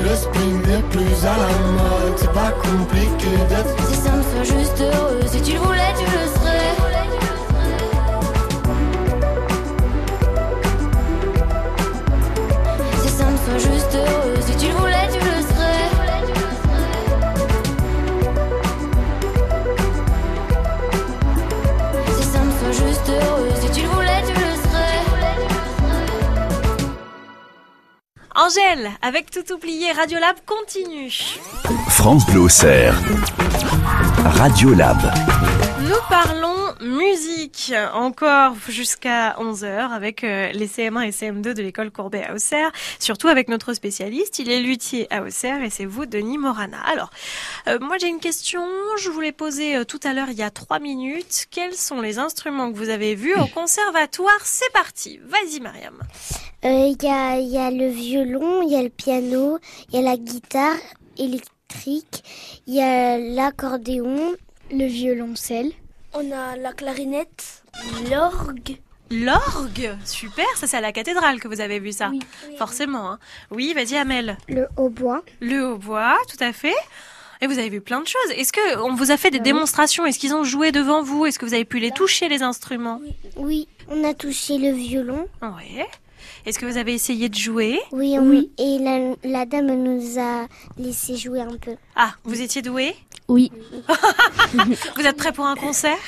[0.00, 4.58] Le spin n'est plus à la mode, c'est pas compliqué d'être Si ça me soit
[4.58, 6.37] juste heureux, si tu le voulais, tu le serais.
[28.48, 31.12] Angèle, avec tout oublié, Radiolab continue.
[31.90, 32.98] France Bleu au cerf.
[34.24, 34.96] Radio Lab.
[35.82, 36.57] Nous parlons
[36.98, 42.72] musique encore jusqu'à 11h avec euh, les CM1 et CM2 de l'école Courbet à Auxerre,
[42.98, 46.80] surtout avec notre spécialiste, il est luthier à Auxerre et c'est vous Denis Morana.
[46.92, 47.10] Alors,
[47.68, 48.62] euh, moi j'ai une question,
[49.00, 51.46] je vous l'ai posée euh, tout à l'heure il y a trois minutes.
[51.50, 54.40] Quels sont les instruments que vous avez vus au conservatoire?
[54.44, 55.98] C'est parti, vas-y Mariam.
[56.64, 59.58] Il y, a, y a le violon, il y a le piano,
[59.90, 60.76] il y a la guitare,
[61.16, 62.24] éle- électrique,
[62.66, 64.34] il y a l'accordéon,
[64.72, 65.70] le violoncelle.
[66.14, 67.62] On a la clarinette,
[68.10, 68.78] l'orgue.
[69.10, 72.10] L'orgue Super, ça c'est à la cathédrale que vous avez vu ça.
[72.58, 73.10] Forcément.
[73.12, 73.18] hein.
[73.50, 74.36] Oui, vas-y Amel.
[74.48, 75.22] Le hautbois.
[75.40, 76.74] Le hautbois, tout à fait.
[77.40, 78.30] Et vous avez vu plein de choses.
[78.36, 80.04] Est-ce que on vous a fait des démonstrations?
[80.04, 81.24] Est-ce qu'ils ont joué devant vous?
[81.24, 83.00] Est-ce que vous avez pu les toucher les instruments?
[83.36, 85.26] Oui, on a touché le violon.
[85.42, 85.82] Oui.
[86.44, 87.78] Est-ce que vous avez essayé de jouer?
[87.92, 90.46] Oui, on- et la, la dame nous a
[90.78, 91.76] laissé jouer un peu.
[91.94, 92.94] Ah, vous étiez doué
[93.28, 93.52] Oui.
[94.96, 95.98] Vous êtes prêts pour un concert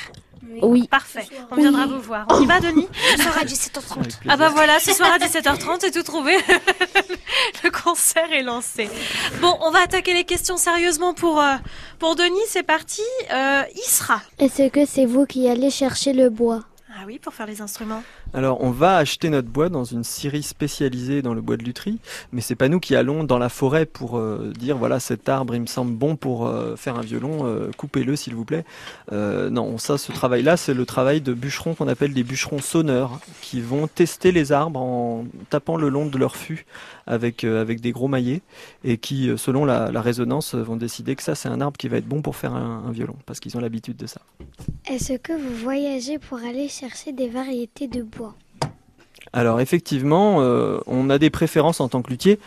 [0.61, 0.87] Oui.
[0.87, 1.25] Parfait.
[1.51, 2.25] On viendra vous voir.
[2.29, 4.17] On y va, Denis Ce soir à 17h30.
[4.27, 6.37] Ah bah voilà, ce soir à 17h30, c'est tout trouvé.
[7.63, 8.89] Le concert est lancé.
[9.39, 11.55] Bon, on va attaquer les questions sérieusement pour, euh,
[11.99, 12.39] pour Denis.
[12.47, 13.01] C'est parti.
[13.31, 14.21] Euh, Isra.
[14.39, 16.61] Est-ce que c'est vous qui allez chercher le bois?
[17.01, 18.03] Ah oui, pour faire les instruments.
[18.31, 21.99] Alors, on va acheter notre bois dans une scierie spécialisée dans le bois de lutherie,
[22.31, 25.55] mais c'est pas nous qui allons dans la forêt pour euh, dire voilà cet arbre
[25.55, 28.65] il me semble bon pour euh, faire un violon, euh, coupez-le s'il vous plaît.
[29.11, 33.61] Non, ça, ce travail-là, c'est le travail de bûcherons qu'on appelle des bûcherons sonneurs, qui
[33.61, 36.67] vont tester les arbres en tapant le long de leur fût
[37.07, 38.41] avec euh, avec des gros maillets
[38.83, 41.77] et qui, euh, selon la, la résonance, euh, vont décider que ça c'est un arbre
[41.77, 44.21] qui va être bon pour faire un, un violon parce qu'ils ont l'habitude de ça.
[44.89, 48.35] Est-ce que vous voyagez pour aller chercher des variétés de bois?
[49.33, 52.39] Alors effectivement, euh, on a des préférences en tant que luthier.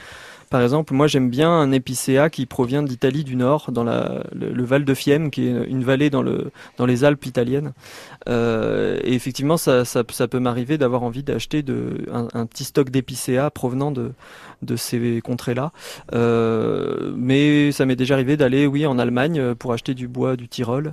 [0.54, 4.84] Par exemple, moi j'aime bien un épicéa qui provient d'Italie du Nord, dans le, Val
[4.84, 7.72] de Fiemme, qui est une vallée dans, le, dans les Alpes italiennes.
[8.28, 11.64] Euh, et effectivement, ça, peut m'arriver d'avoir envie d'acheter
[12.12, 14.12] un, petit stock d'épicéa provenant de,
[14.76, 15.72] ces contrées-là.
[16.14, 20.46] Euh, mais ça m'est déjà arrivé d'aller, oui, en Allemagne pour acheter du bois du
[20.46, 20.92] Tyrol.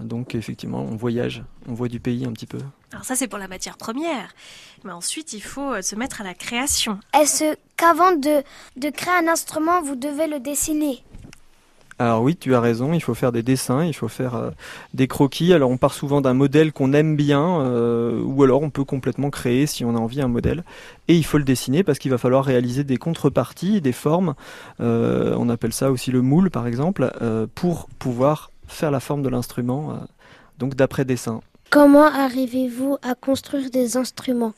[0.00, 2.58] Donc effectivement, on voyage, on voit du pays un petit peu.
[2.92, 4.34] Alors ça, c'est pour la matière première.
[4.84, 6.98] Mais ensuite, il faut euh, se mettre à la création.
[7.18, 8.42] Est-ce qu'avant de,
[8.76, 11.02] de créer un instrument, vous devez le dessiner?
[12.00, 14.50] Alors oui, tu as raison, il faut faire des dessins, il faut faire euh,
[14.94, 15.52] des croquis.
[15.52, 19.30] Alors on part souvent d'un modèle qu'on aime bien, euh, ou alors on peut complètement
[19.30, 20.62] créer si on a envie un modèle.
[21.08, 24.34] Et il faut le dessiner parce qu'il va falloir réaliser des contreparties, des formes.
[24.80, 29.22] Euh, on appelle ça aussi le moule par exemple, euh, pour pouvoir faire la forme
[29.22, 29.94] de l'instrument, euh,
[30.58, 31.40] donc d'après dessin.
[31.70, 34.54] Comment arrivez-vous à construire des instruments?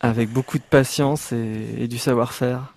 [0.00, 2.74] Avec beaucoup de patience et, et du savoir-faire.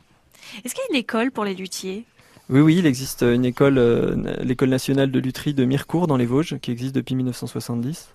[0.64, 2.06] Est-ce qu'il y a une école pour les luthiers?
[2.50, 6.26] Oui, oui, il existe une école, euh, l'école nationale de lutherie de Mirecourt dans les
[6.26, 8.10] Vosges, qui existe depuis 1970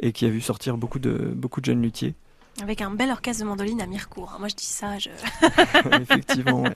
[0.00, 2.14] et qui a vu sortir beaucoup de, beaucoup de jeunes luthiers.
[2.62, 4.36] Avec un bel orchestre de mandoline à Mirecourt.
[4.38, 4.98] Moi, je dis ça.
[4.98, 5.10] Je...
[6.00, 6.74] Effectivement, ouais.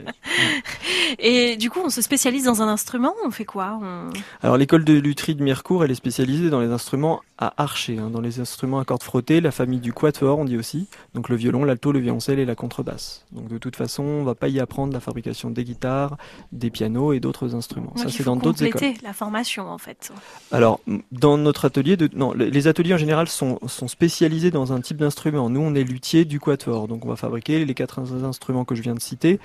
[1.18, 3.14] Et du coup, on se spécialise dans un instrument.
[3.24, 4.10] On fait quoi On-
[4.42, 8.10] Alors l'école de lutherie de Mirecourt, elle est spécialisée dans les instruments à archer, hein,
[8.10, 11.36] dans les instruments à cordes frottées, la famille du quatuor, on dit aussi, donc le
[11.36, 13.24] violon, l'alto, le violoncelle et la contrebasse.
[13.30, 16.16] Donc de toute façon, on va pas y apprendre la fabrication des guitares,
[16.50, 17.92] des pianos et d'autres instruments.
[17.94, 18.80] Donc, Ça c'est dans d'autres écoles.
[18.80, 20.10] compléter la formation, en fait.
[20.50, 20.80] Alors,
[21.12, 24.80] dans notre atelier, de, non, les les ateliers en général sont, sont spécialisés dans un
[24.80, 25.48] type d'instrument.
[25.48, 28.74] Nous, on est luthier du quatuor, donc on va fabriquer les quatre ins- instruments que
[28.74, 29.38] je viens de citer.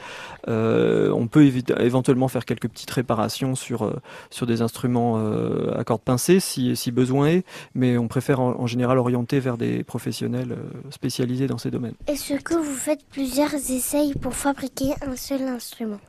[0.47, 1.45] Euh, on peut
[1.79, 6.75] éventuellement faire quelques petites réparations sur, euh, sur des instruments euh, à cordes pincées si,
[6.75, 7.45] si besoin est,
[7.75, 10.57] mais on préfère en, en général orienter vers des professionnels
[10.89, 11.95] spécialisés dans ces domaines.
[12.07, 15.99] Est-ce que vous faites plusieurs essais pour fabriquer un seul instrument?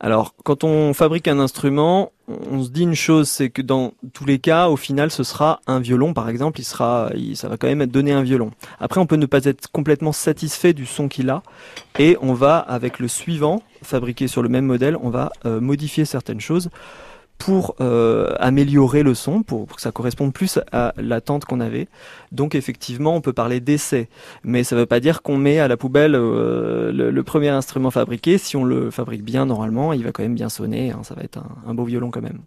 [0.00, 4.24] Alors, quand on fabrique un instrument, on se dit une chose, c'est que dans tous
[4.24, 7.56] les cas, au final, ce sera un violon, par exemple, il sera, il- ça va
[7.56, 8.50] quand même être donné un violon.
[8.80, 11.42] Après, on peut ne pas être complètement satisfait du son qu'il a,
[11.98, 16.04] et on va, avec le suivant, fabriqué sur le même modèle, on va euh, modifier
[16.06, 16.70] certaines choses
[17.38, 21.88] pour euh, améliorer le son, pour, que ça corresponde plus à l'attente qu'on avait.
[22.32, 24.08] Donc effectivement, on peut parler d'essai,
[24.44, 27.90] mais ça ne veut pas dire qu'on met à la poubelle euh, le, premier instrument
[27.90, 28.38] fabriqué.
[28.38, 30.90] Si on le fabrique bien, normalement, il va quand même bien sonner.
[30.90, 32.40] hein, ça va être un beau violon quand même.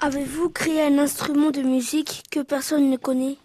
[0.00, 3.36] Avez-vous créé un instrument de musique que personne ne connaît?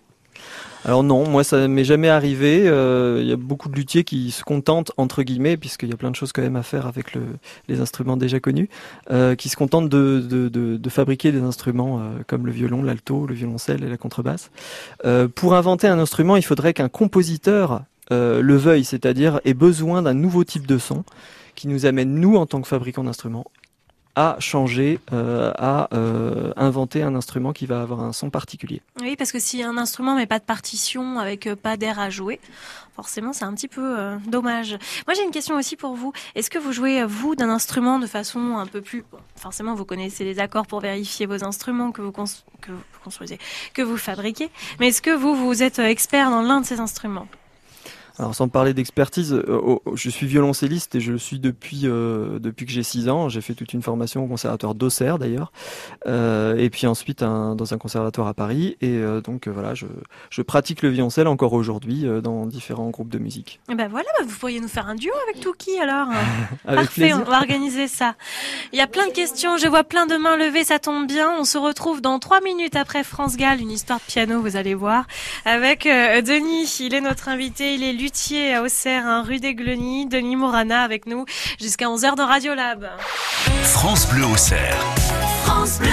[0.84, 2.68] Alors non, moi ça m'est jamais arrivé.
[2.68, 5.98] Euh, Il y a beaucoup de luthiers qui se contentent entre guillemets, puisqu'il y a
[5.98, 7.22] plein de choses quand même à faire avec le,
[7.68, 8.68] les instruments déjà connus,
[9.12, 13.84] euh, qui se contentent de, fabriquer des instruments euh, comme le violon, l'alto, le violoncelle
[13.84, 14.50] et la contrebasse.
[15.36, 20.44] Pour inventer un instrument, il faudrait qu'un compositeur le veuille, c'est-à-dire ait besoin d'un nouveau
[20.44, 21.04] type de son
[21.56, 23.46] qui nous amène nous en tant que fabricants d'instruments
[24.16, 28.82] à changer, euh, à euh, inventer un instrument qui va avoir un son particulier.
[29.00, 32.10] Oui, parce que si un instrument met pas de partition, avec euh, pas d'air à
[32.10, 32.40] jouer,
[32.96, 33.98] forcément c'est un petit peu
[34.28, 34.78] dommage.
[35.08, 36.14] Moi j'ai une question aussi pour vous.
[36.36, 39.04] Est-ce que vous jouez, vous, d'un instrument de façon un peu plus...
[39.36, 43.40] forcément vous connaissez les accords pour vérifier vos instruments que vous, que vous construisez,
[43.74, 44.50] que vous fabriquez,
[44.80, 47.28] mais est-ce que vous, vous êtes expert dans l'un de ces instruments?
[48.20, 52.40] Alors sans parler d'expertise, euh, oh, je suis violoncelliste et je le suis depuis euh,
[52.40, 53.30] depuis que j'ai 6 ans.
[53.30, 55.52] J'ai fait toute une formation au conservatoire d'Auxerre d'ailleurs,
[56.08, 58.78] euh, et puis ensuite un- dans un conservatoire à Paris.
[58.82, 59.86] Et euh, donc voilà, je,
[60.30, 63.60] je pratique le violoncelle encore aujourd'hui dans différents groupes de musique.
[63.72, 66.08] Eh ben voilà, bah vous pourriez nous faire un duo avec Touki alors.
[66.66, 67.24] Avec Parfait, plaisir.
[67.26, 68.16] on va organiser ça.
[68.74, 71.32] Il y a plein de questions, je vois plein de mains levées, ça tombe bien.
[71.40, 74.76] On se retrouve dans trois minutes après France Gall, une histoire de piano, vous allez
[74.76, 75.06] voir,
[75.46, 76.78] avec Denis.
[76.82, 80.08] Il est notre invité, il est luthier à Auxerre, hein, rue des Glenys.
[80.08, 81.26] Denis Morana avec nous
[81.60, 82.90] jusqu'à 11h dans Radio Lab.
[83.64, 84.76] France Bleu au cerf.
[85.46, 85.90] France Bleu.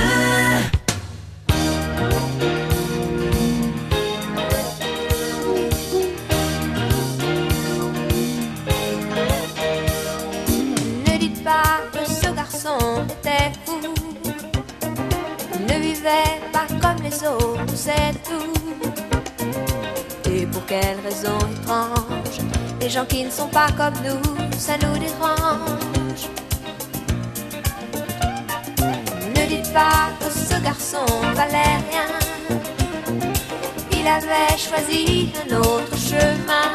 [11.07, 13.81] Ne dites pas que ce garçon était fou.
[15.55, 19.08] Il ne vivait pas comme les autres, c'est tout.
[20.69, 22.45] Quelle raison étrange
[22.79, 26.29] Les gens qui ne sont pas comme nous, ça nous dérange.
[29.35, 32.59] Ne dites pas que ce garçon valait rien.
[33.93, 36.75] Il avait choisi un autre chemin.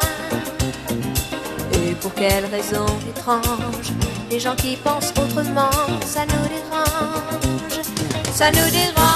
[1.73, 3.93] Et pour quelle raison étrange
[4.31, 5.69] Les gens qui pensent autrement,
[6.03, 7.85] ça nous dérange,
[8.33, 9.12] ça nous dérange.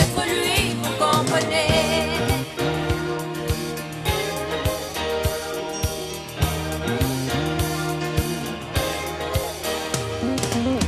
[0.00, 1.66] Être lui, vous comprenez.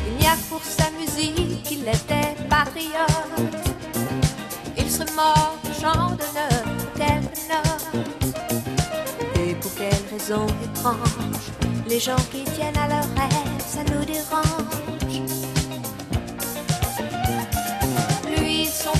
[0.07, 3.55] Il n'y a pour sa musique qu'il était patriote.
[4.77, 8.07] Il serait mort de d'honneur pour quelques notes.
[9.39, 11.45] Et pour quelle raison étrange
[11.89, 14.84] Les gens qui tiennent à leurs rêves, ça nous dérange.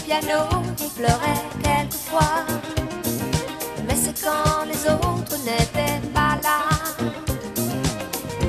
[0.05, 0.49] Piano,
[0.97, 2.45] pleurait quelquefois.
[3.87, 6.61] Mais c'est quand les autres n'étaient pas là.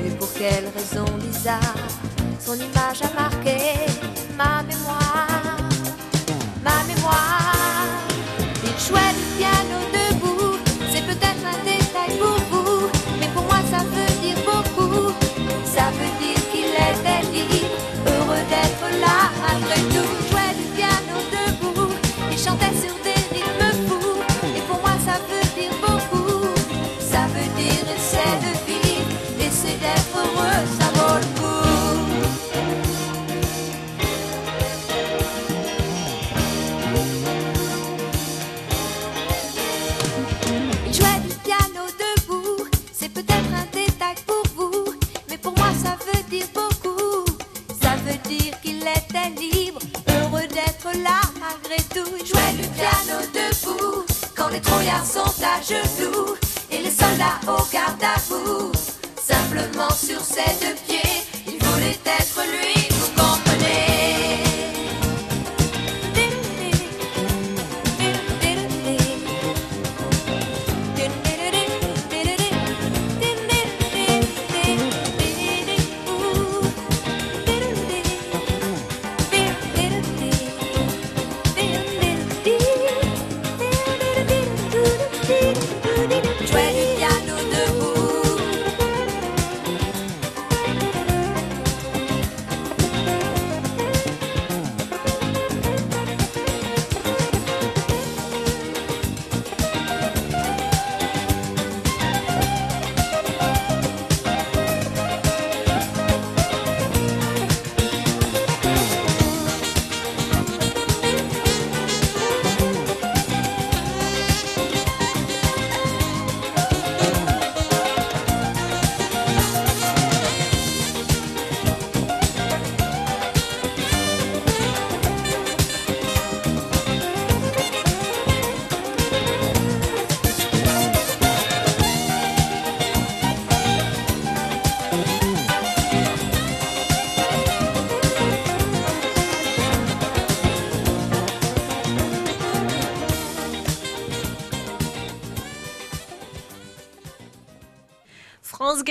[0.06, 1.76] Et pour quelle raison bizarre
[2.40, 3.58] Son image a marqué
[4.38, 5.58] ma mémoire?
[6.64, 7.45] Ma mémoire?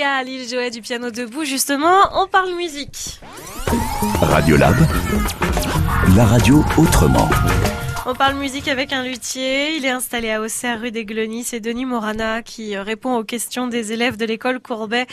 [0.05, 1.45] Gall, il jouait du piano debout.
[1.45, 3.19] Justement, on parle musique.
[4.21, 4.75] Radiolab.
[6.15, 7.27] la radio autrement.
[8.05, 9.75] On parle musique avec un luthier.
[9.77, 11.43] Il est installé à Auxerre, rue des Glenis.
[11.45, 15.07] C'est Denis Morana qui euh, répond aux questions des élèves de l'école Courbet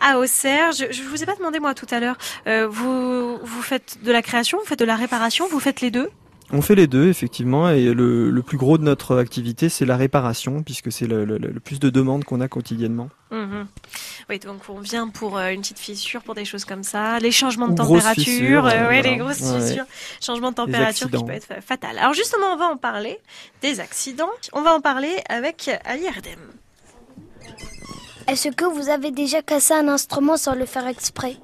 [0.00, 0.72] à Auxerre.
[0.72, 2.16] Je, je vous ai pas demandé moi tout à l'heure.
[2.46, 5.90] euh, vous vous faites de la création, vous faites de la réparation, vous faites les
[5.90, 6.08] deux?
[6.50, 9.98] On fait les deux, effectivement, et le, le plus gros de notre activité, c'est la
[9.98, 13.10] réparation, puisque c'est le, le- le plus de demandes qu'on a quotidiennement.
[13.30, 13.66] Mhm.
[14.30, 17.32] Oui, donc on vient pour euh, une petite fissure, pour des choses comme ça, les
[17.32, 19.02] changements de Ou température, fissures, euh, ouais, voilà.
[19.02, 19.60] les grosses Ouais.
[19.60, 19.84] fissures,
[20.22, 21.98] changements de température qui peut être fa- fatal.
[21.98, 23.18] Alors justement, on va en parler
[23.60, 24.30] des accidents.
[24.54, 26.38] On va en parler avec Ali Erdem.
[28.26, 31.36] Est-ce que vous avez déjà cassé un instrument sans le faire exprès?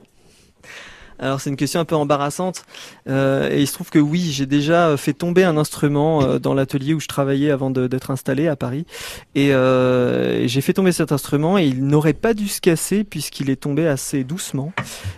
[1.19, 2.65] Alors c'est une question un peu embarrassante,
[3.09, 6.55] euh, et il se trouve que oui, j'ai déjà fait tomber un instrument euh, dans
[6.55, 8.85] l'atelier où je travaillais avant d'être installé à Paris,
[9.35, 13.51] et, euh, j'ai fait tomber cet instrument et il n'aurait pas dû se casser puisqu'il
[13.51, 14.73] est tombé assez doucement,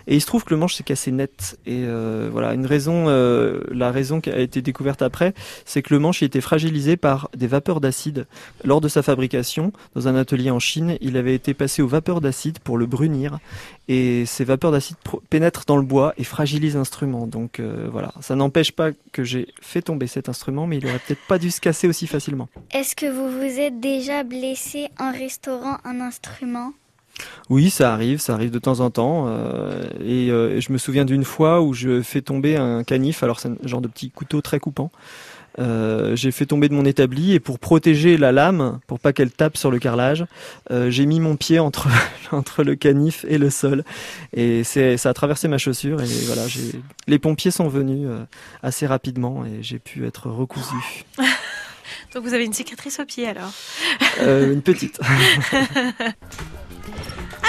[0.07, 3.07] et il se trouve que le manche s'est cassé net, et euh, voilà une raison,
[3.09, 5.35] euh, la raison qui a été découverte après,
[5.65, 8.27] c'est que le manche été fragilisé par des vapeurs d'acide.
[8.65, 10.97] Lors de sa fabrication dans un atelier en Chine.
[11.01, 13.39] Il avait été passé aux vapeurs d'acide pour le brunir,
[13.89, 14.97] et ces vapeurs d'acide
[15.31, 17.27] pénètrent dans le bois et fragilisent l'instrument.
[17.27, 20.99] Donc euh, voilà, ça n'empêche pas que j'ai fait tomber cet instrument, mais il aurait
[20.99, 22.49] peut-être pas dû se casser aussi facilement.
[22.73, 26.73] Est-ce que vous vous êtes déjà blessé en restaurant un instrument?
[27.49, 29.27] Oui, ça arrive, ça arrive de temps en temps.
[29.29, 33.23] euh, et, euh, et je me souviens d'une fois où je fais tomber un canif,
[33.23, 34.91] alors c'est un genre de petit couteau très coupant.
[35.59, 39.31] Euh, j'ai fait tomber de mon établi et pour protéger la lame, pour pas qu'elle
[39.31, 40.25] tape sur le carrelage,
[40.71, 41.89] euh, j'ai mis mon pied entre
[42.33, 43.85] entre le canif et le sol
[44.33, 46.43] et c'est ça a traversé ma chaussure et voilà,
[47.07, 48.25] les pompiers sont venus euh,
[48.63, 51.05] assez rapidement et j'ai pu être recousu.
[52.15, 53.53] Donc vous avez une cicatrice au pied alors.
[54.21, 55.01] Euh, une petite.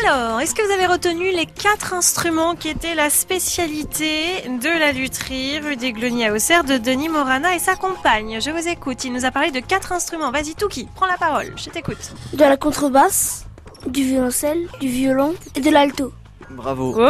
[0.03, 4.91] Alors, est-ce que vous avez retenu les quatre instruments qui étaient la spécialité de la
[4.91, 8.39] lutherie rue des Gleniers à Auxerre de Denis Morana et sa compagne?
[8.39, 10.29] Je vous écoute, il nous a parlé de quatre instruments.
[10.29, 11.97] Vas-y, Touki, prends la parole, je t'écoute.
[12.33, 13.45] De la contrebasse,
[13.87, 16.13] du violoncelle, du violon et de l'alto.
[16.51, 16.93] Bravo.
[16.95, 17.01] Oh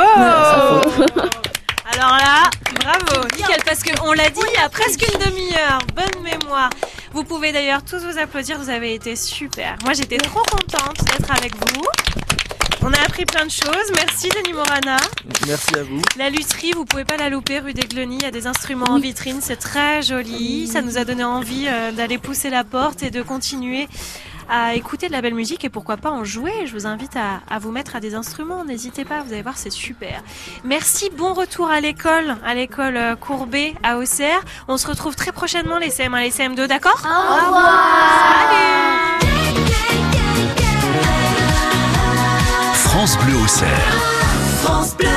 [1.91, 2.43] Alors là,
[2.79, 5.79] bravo, nickel, parce qu'on l'a dit il y a presque une demi-heure.
[5.93, 6.69] Bonne mémoire.
[7.11, 9.75] Vous pouvez d'ailleurs tous vous applaudir, vous avez été super.
[9.83, 11.83] Moi j'étais trop contente d'être avec vous.
[12.81, 13.91] On a appris plein de choses.
[13.95, 14.97] Merci Denis Morana.
[15.47, 16.01] Merci à vous.
[16.17, 18.17] La lutherie, vous pouvez pas la louper rue des Glenies.
[18.19, 20.67] Il y a des instruments en vitrine, c'est très joli.
[20.67, 23.87] Ça nous a donné envie euh, d'aller pousser la porte et de continuer
[24.49, 26.53] à écouter de la belle musique et pourquoi pas en jouer.
[26.65, 28.63] Je vous invite à, à vous mettre à des instruments.
[28.63, 30.23] N'hésitez pas, vous allez voir, c'est super.
[30.63, 34.39] Merci, bon retour à l'école, à l'école euh, Courbet à Auxerre.
[34.69, 37.01] On se retrouve très prochainement les CM1 les CM2, d'accord?
[37.03, 38.49] Au revoir.
[38.49, 40.06] Salut
[42.97, 43.69] France Bleu au cerf.
[44.63, 45.07] France Bleu